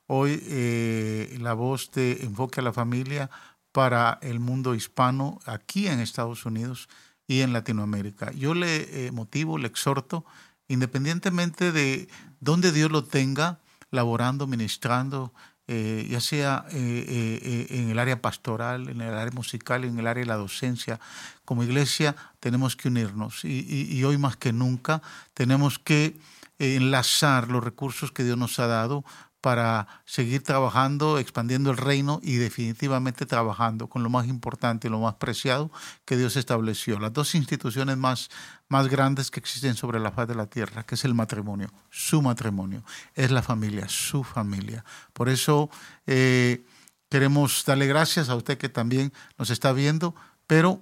hoy 0.07 0.43
eh, 0.45 1.37
la 1.39 1.53
voz 1.53 1.89
de 1.91 2.21
Enfoque 2.23 2.59
a 2.59 2.63
la 2.63 2.73
Familia 2.73 3.29
para 3.71 4.19
el 4.21 4.41
mundo 4.41 4.75
hispano 4.75 5.39
aquí 5.45 5.87
en 5.87 6.01
Estados 6.01 6.45
Unidos 6.45 6.89
y 7.25 7.39
en 7.39 7.53
Latinoamérica. 7.53 8.33
Yo 8.33 8.53
le 8.53 9.07
eh, 9.07 9.11
motivo, 9.13 9.57
le 9.57 9.69
exhorto, 9.69 10.25
independientemente 10.67 11.71
de 11.71 12.09
dónde 12.41 12.73
Dios 12.73 12.91
lo 12.91 13.05
tenga, 13.05 13.61
laborando, 13.89 14.47
ministrando, 14.47 15.33
eh, 15.67 16.05
ya 16.09 16.19
sea 16.19 16.65
eh, 16.71 17.05
eh, 17.07 17.67
en 17.69 17.89
el 17.89 17.97
área 17.97 18.21
pastoral, 18.21 18.89
en 18.89 18.99
el 18.99 19.13
área 19.13 19.31
musical, 19.31 19.85
en 19.85 19.97
el 19.97 20.07
área 20.07 20.21
de 20.21 20.27
la 20.27 20.35
docencia. 20.35 20.99
Como 21.45 21.63
iglesia 21.63 22.15
tenemos 22.41 22.75
que 22.75 22.89
unirnos 22.89 23.45
y 23.45 24.03
hoy 24.03 24.17
más 24.17 24.35
que 24.35 24.51
nunca 24.51 25.01
tenemos 25.33 25.79
que 25.79 26.17
enlazar 26.59 27.49
los 27.49 27.63
recursos 27.63 28.11
que 28.11 28.23
Dios 28.23 28.37
nos 28.37 28.59
ha 28.59 28.67
dado 28.67 29.05
para 29.43 29.89
seguir 30.05 30.41
trabajando, 30.41 31.19
expandiendo 31.19 31.69
el 31.69 31.75
reino 31.75 32.21
y 32.23 32.37
definitivamente 32.37 33.25
trabajando 33.25 33.89
con 33.89 34.01
lo 34.01 34.09
más 34.09 34.27
importante 34.27 34.87
y 34.87 34.89
lo 34.89 35.01
más 35.01 35.15
preciado 35.15 35.69
que 36.05 36.15
Dios 36.15 36.37
estableció. 36.37 36.97
Las 36.97 37.11
dos 37.11 37.35
instituciones 37.35 37.97
más, 37.97 38.29
más 38.69 38.87
grandes 38.87 39.31
que 39.31 39.41
existen 39.41 39.75
sobre 39.75 39.99
la 39.99 40.11
faz 40.11 40.29
de 40.29 40.35
la 40.35 40.45
tierra, 40.45 40.83
que 40.83 40.95
es 40.95 41.03
el 41.03 41.13
matrimonio, 41.13 41.69
su 41.89 42.21
matrimonio, 42.21 42.85
es 43.15 43.31
la 43.31 43.41
familia, 43.41 43.89
su 43.89 44.23
familia. 44.23 44.85
Por 45.11 45.27
eso 45.27 45.69
eh, 46.07 46.63
queremos 47.09 47.65
darle 47.65 47.85
gracias 47.85 48.29
a 48.29 48.35
usted 48.35 48.57
que 48.57 48.69
también 48.69 49.11
nos 49.37 49.49
está 49.49 49.73
viendo, 49.73 50.15
pero 50.47 50.79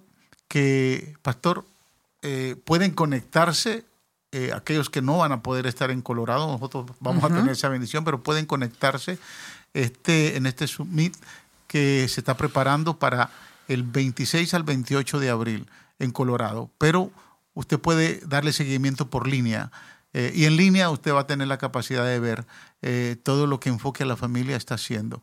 que, 0.47 1.15
pastor, 1.23 1.65
eh, 2.21 2.55
pueden 2.63 2.91
conectarse 2.91 3.85
eh, 4.33 4.51
aquellos 4.55 4.89
que 4.89 5.01
no 5.01 5.17
van 5.17 5.33
a 5.33 5.43
poder 5.43 5.67
estar 5.67 5.91
en 5.91 6.01
Colorado, 6.01 6.47
nosotros 6.47 6.85
vamos 7.01 7.21
a 7.25 7.27
tener 7.27 7.49
esa 7.49 7.67
bendición, 7.67 8.05
pero 8.05 8.23
pueden 8.23 8.45
conectarse 8.45 9.19
este, 9.73 10.37
en 10.37 10.45
este 10.45 10.67
summit 10.67 11.13
que 11.67 12.07
se 12.07 12.21
está 12.21 12.37
preparando 12.37 12.97
para 12.97 13.29
el 13.67 13.83
26 13.83 14.53
al 14.53 14.63
28 14.63 15.19
de 15.19 15.29
abril 15.29 15.67
en 15.99 16.11
Colorado. 16.11 16.69
Pero 16.77 17.11
usted 17.55 17.77
puede 17.77 18.21
darle 18.25 18.53
seguimiento 18.53 19.09
por 19.09 19.27
línea. 19.27 19.69
Eh, 20.13 20.31
y 20.33 20.45
en 20.45 20.55
línea 20.55 20.89
usted 20.89 21.13
va 21.13 21.21
a 21.21 21.27
tener 21.27 21.49
la 21.49 21.57
capacidad 21.57 22.05
de 22.05 22.19
ver 22.21 22.45
eh, 22.81 23.17
todo 23.23 23.47
lo 23.47 23.59
que 23.59 23.67
Enfoque 23.67 24.03
a 24.03 24.05
la 24.05 24.15
Familia 24.15 24.55
está 24.55 24.75
haciendo. 24.75 25.21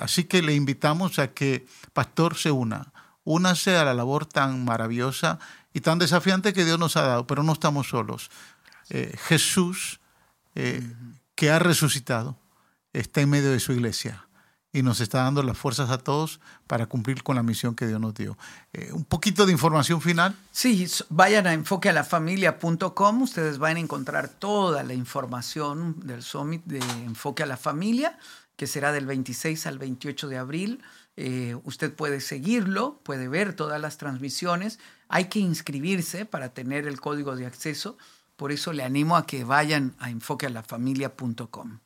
así 0.00 0.24
que 0.24 0.42
le 0.42 0.54
invitamos 0.54 1.20
a 1.20 1.28
que 1.28 1.64
Pastor 1.92 2.36
se 2.36 2.50
una. 2.50 2.92
únase 3.24 3.76
a 3.76 3.84
la 3.84 3.94
labor 3.94 4.26
tan 4.26 4.64
maravillosa 4.64 5.38
y 5.72 5.80
tan 5.80 5.98
desafiante 5.98 6.52
que 6.52 6.64
Dios 6.64 6.78
nos 6.78 6.96
ha 6.96 7.02
dado, 7.02 7.26
pero 7.26 7.42
no 7.42 7.52
estamos 7.52 7.88
solos. 7.88 8.30
Eh, 8.90 9.16
Jesús, 9.26 10.00
eh, 10.54 10.82
que 11.34 11.50
ha 11.50 11.58
resucitado, 11.58 12.36
está 12.92 13.20
en 13.20 13.30
medio 13.30 13.50
de 13.50 13.60
su 13.60 13.72
iglesia 13.72 14.26
y 14.72 14.82
nos 14.82 15.00
está 15.00 15.22
dando 15.22 15.42
las 15.42 15.58
fuerzas 15.58 15.90
a 15.90 15.98
todos 15.98 16.40
para 16.66 16.86
cumplir 16.86 17.22
con 17.22 17.36
la 17.36 17.42
misión 17.42 17.74
que 17.74 17.86
Dios 17.86 18.00
nos 18.00 18.14
dio. 18.14 18.38
Eh, 18.72 18.90
un 18.92 19.04
poquito 19.04 19.44
de 19.44 19.52
información 19.52 20.00
final. 20.00 20.34
Sí, 20.50 20.86
vayan 21.10 21.46
a 21.46 21.52
enfoquealafamilia.com, 21.52 23.22
ustedes 23.22 23.58
van 23.58 23.76
a 23.76 23.80
encontrar 23.80 24.28
toda 24.28 24.82
la 24.82 24.94
información 24.94 25.96
del 26.06 26.22
Summit 26.22 26.64
de 26.64 26.78
Enfoque 27.04 27.42
a 27.42 27.46
la 27.46 27.58
Familia, 27.58 28.18
que 28.56 28.66
será 28.66 28.92
del 28.92 29.06
26 29.06 29.66
al 29.66 29.78
28 29.78 30.28
de 30.28 30.38
abril. 30.38 30.82
Eh, 31.16 31.58
usted 31.64 31.92
puede 31.92 32.20
seguirlo, 32.20 32.98
puede 33.02 33.28
ver 33.28 33.54
todas 33.54 33.78
las 33.80 33.98
transmisiones. 33.98 34.78
Hay 35.14 35.26
que 35.26 35.40
inscribirse 35.40 36.24
para 36.24 36.54
tener 36.54 36.86
el 36.86 36.98
código 36.98 37.36
de 37.36 37.44
acceso. 37.44 37.98
Por 38.36 38.50
eso 38.50 38.72
le 38.72 38.82
animo 38.82 39.18
a 39.18 39.26
que 39.26 39.44
vayan 39.44 39.94
a 39.98 40.08
enfoquealafamilia.com. 40.08 41.80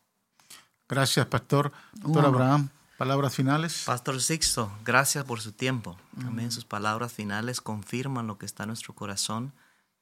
Gracias, 0.88 1.26
Pastor. 1.26 1.72
Doctor 1.92 2.24
Abraham, 2.24 2.68
palabras 2.96 3.34
finales. 3.34 3.82
Pastor 3.84 4.22
Sixto, 4.22 4.70
gracias 4.84 5.24
por 5.24 5.40
su 5.40 5.50
tiempo. 5.50 5.96
También 6.20 6.52
sus 6.52 6.64
palabras 6.64 7.12
finales 7.12 7.60
confirman 7.60 8.28
lo 8.28 8.38
que 8.38 8.46
está 8.46 8.62
en 8.62 8.68
nuestro 8.68 8.94
corazón. 8.94 9.52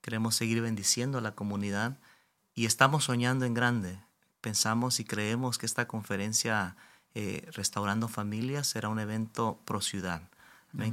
Queremos 0.03 0.35
seguir 0.35 0.61
bendiciendo 0.61 1.17
a 1.17 1.23
la 1.23 1.33
comunidad 1.33 1.97
y 2.55 2.67
estamos 2.67 3.05
soñando 3.05 3.47
en 3.47 3.55
grande. 3.55 3.99
Pensamos 4.43 5.01
y 5.01 5.05
creemos 5.07 5.57
que 5.57 5.65
esta 5.65 5.89
conferencia 5.89 6.77
eh, 7.15 7.49
Restaurando 7.55 8.07
Familias 8.07 8.67
será 8.67 8.91
un 8.91 8.99
evento 8.99 9.59
pro 9.65 9.81
ciudad. 9.81 10.29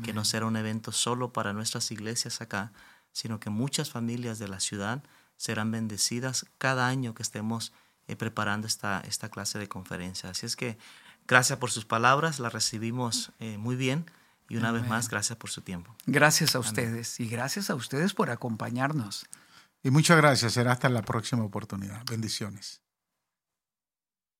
Que 0.03 0.13
no 0.13 0.25
será 0.25 0.45
un 0.45 0.55
evento 0.55 0.91
solo 0.91 1.34
para 1.34 1.53
nuestras 1.53 1.91
iglesias 1.91 2.39
acá, 2.41 2.71
sino 3.11 3.39
que 3.39 3.49
muchas 3.49 3.89
familias 3.89 4.38
de 4.39 4.47
la 4.47 4.59
ciudad 4.59 5.03
serán 5.38 5.71
bendecidas 5.71 6.45
cada 6.59 6.88
año 6.88 7.15
que 7.15 7.23
estemos 7.23 7.73
eh, 8.07 8.15
preparando 8.15 8.67
esta, 8.67 9.01
esta 9.07 9.29
clase 9.29 9.57
de 9.57 9.67
conferencia. 9.67 10.29
Así 10.29 10.45
es 10.45 10.55
que 10.55 10.77
gracias 11.27 11.57
por 11.57 11.71
sus 11.71 11.86
palabras, 11.86 12.39
las 12.39 12.53
recibimos 12.53 13.32
eh, 13.39 13.57
muy 13.57 13.75
bien 13.75 14.05
y 14.49 14.57
una 14.57 14.71
vez 14.71 14.88
más 14.88 15.09
gracias 15.09 15.38
por 15.38 15.49
su 15.49 15.61
tiempo. 15.61 15.95
Gracias 16.05 16.55
a 16.55 16.59
ustedes 16.59 17.19
y 17.19 17.27
gracias 17.27 17.69
a 17.69 17.75
ustedes 17.75 18.13
por 18.13 18.29
acompañarnos. 18.29 19.25
Y 19.82 19.89
muchas 19.89 20.17
gracias, 20.17 20.53
será 20.53 20.73
hasta 20.73 20.89
la 20.89 21.01
próxima 21.01 21.43
oportunidad. 21.43 22.05
Bendiciones. 22.05 22.82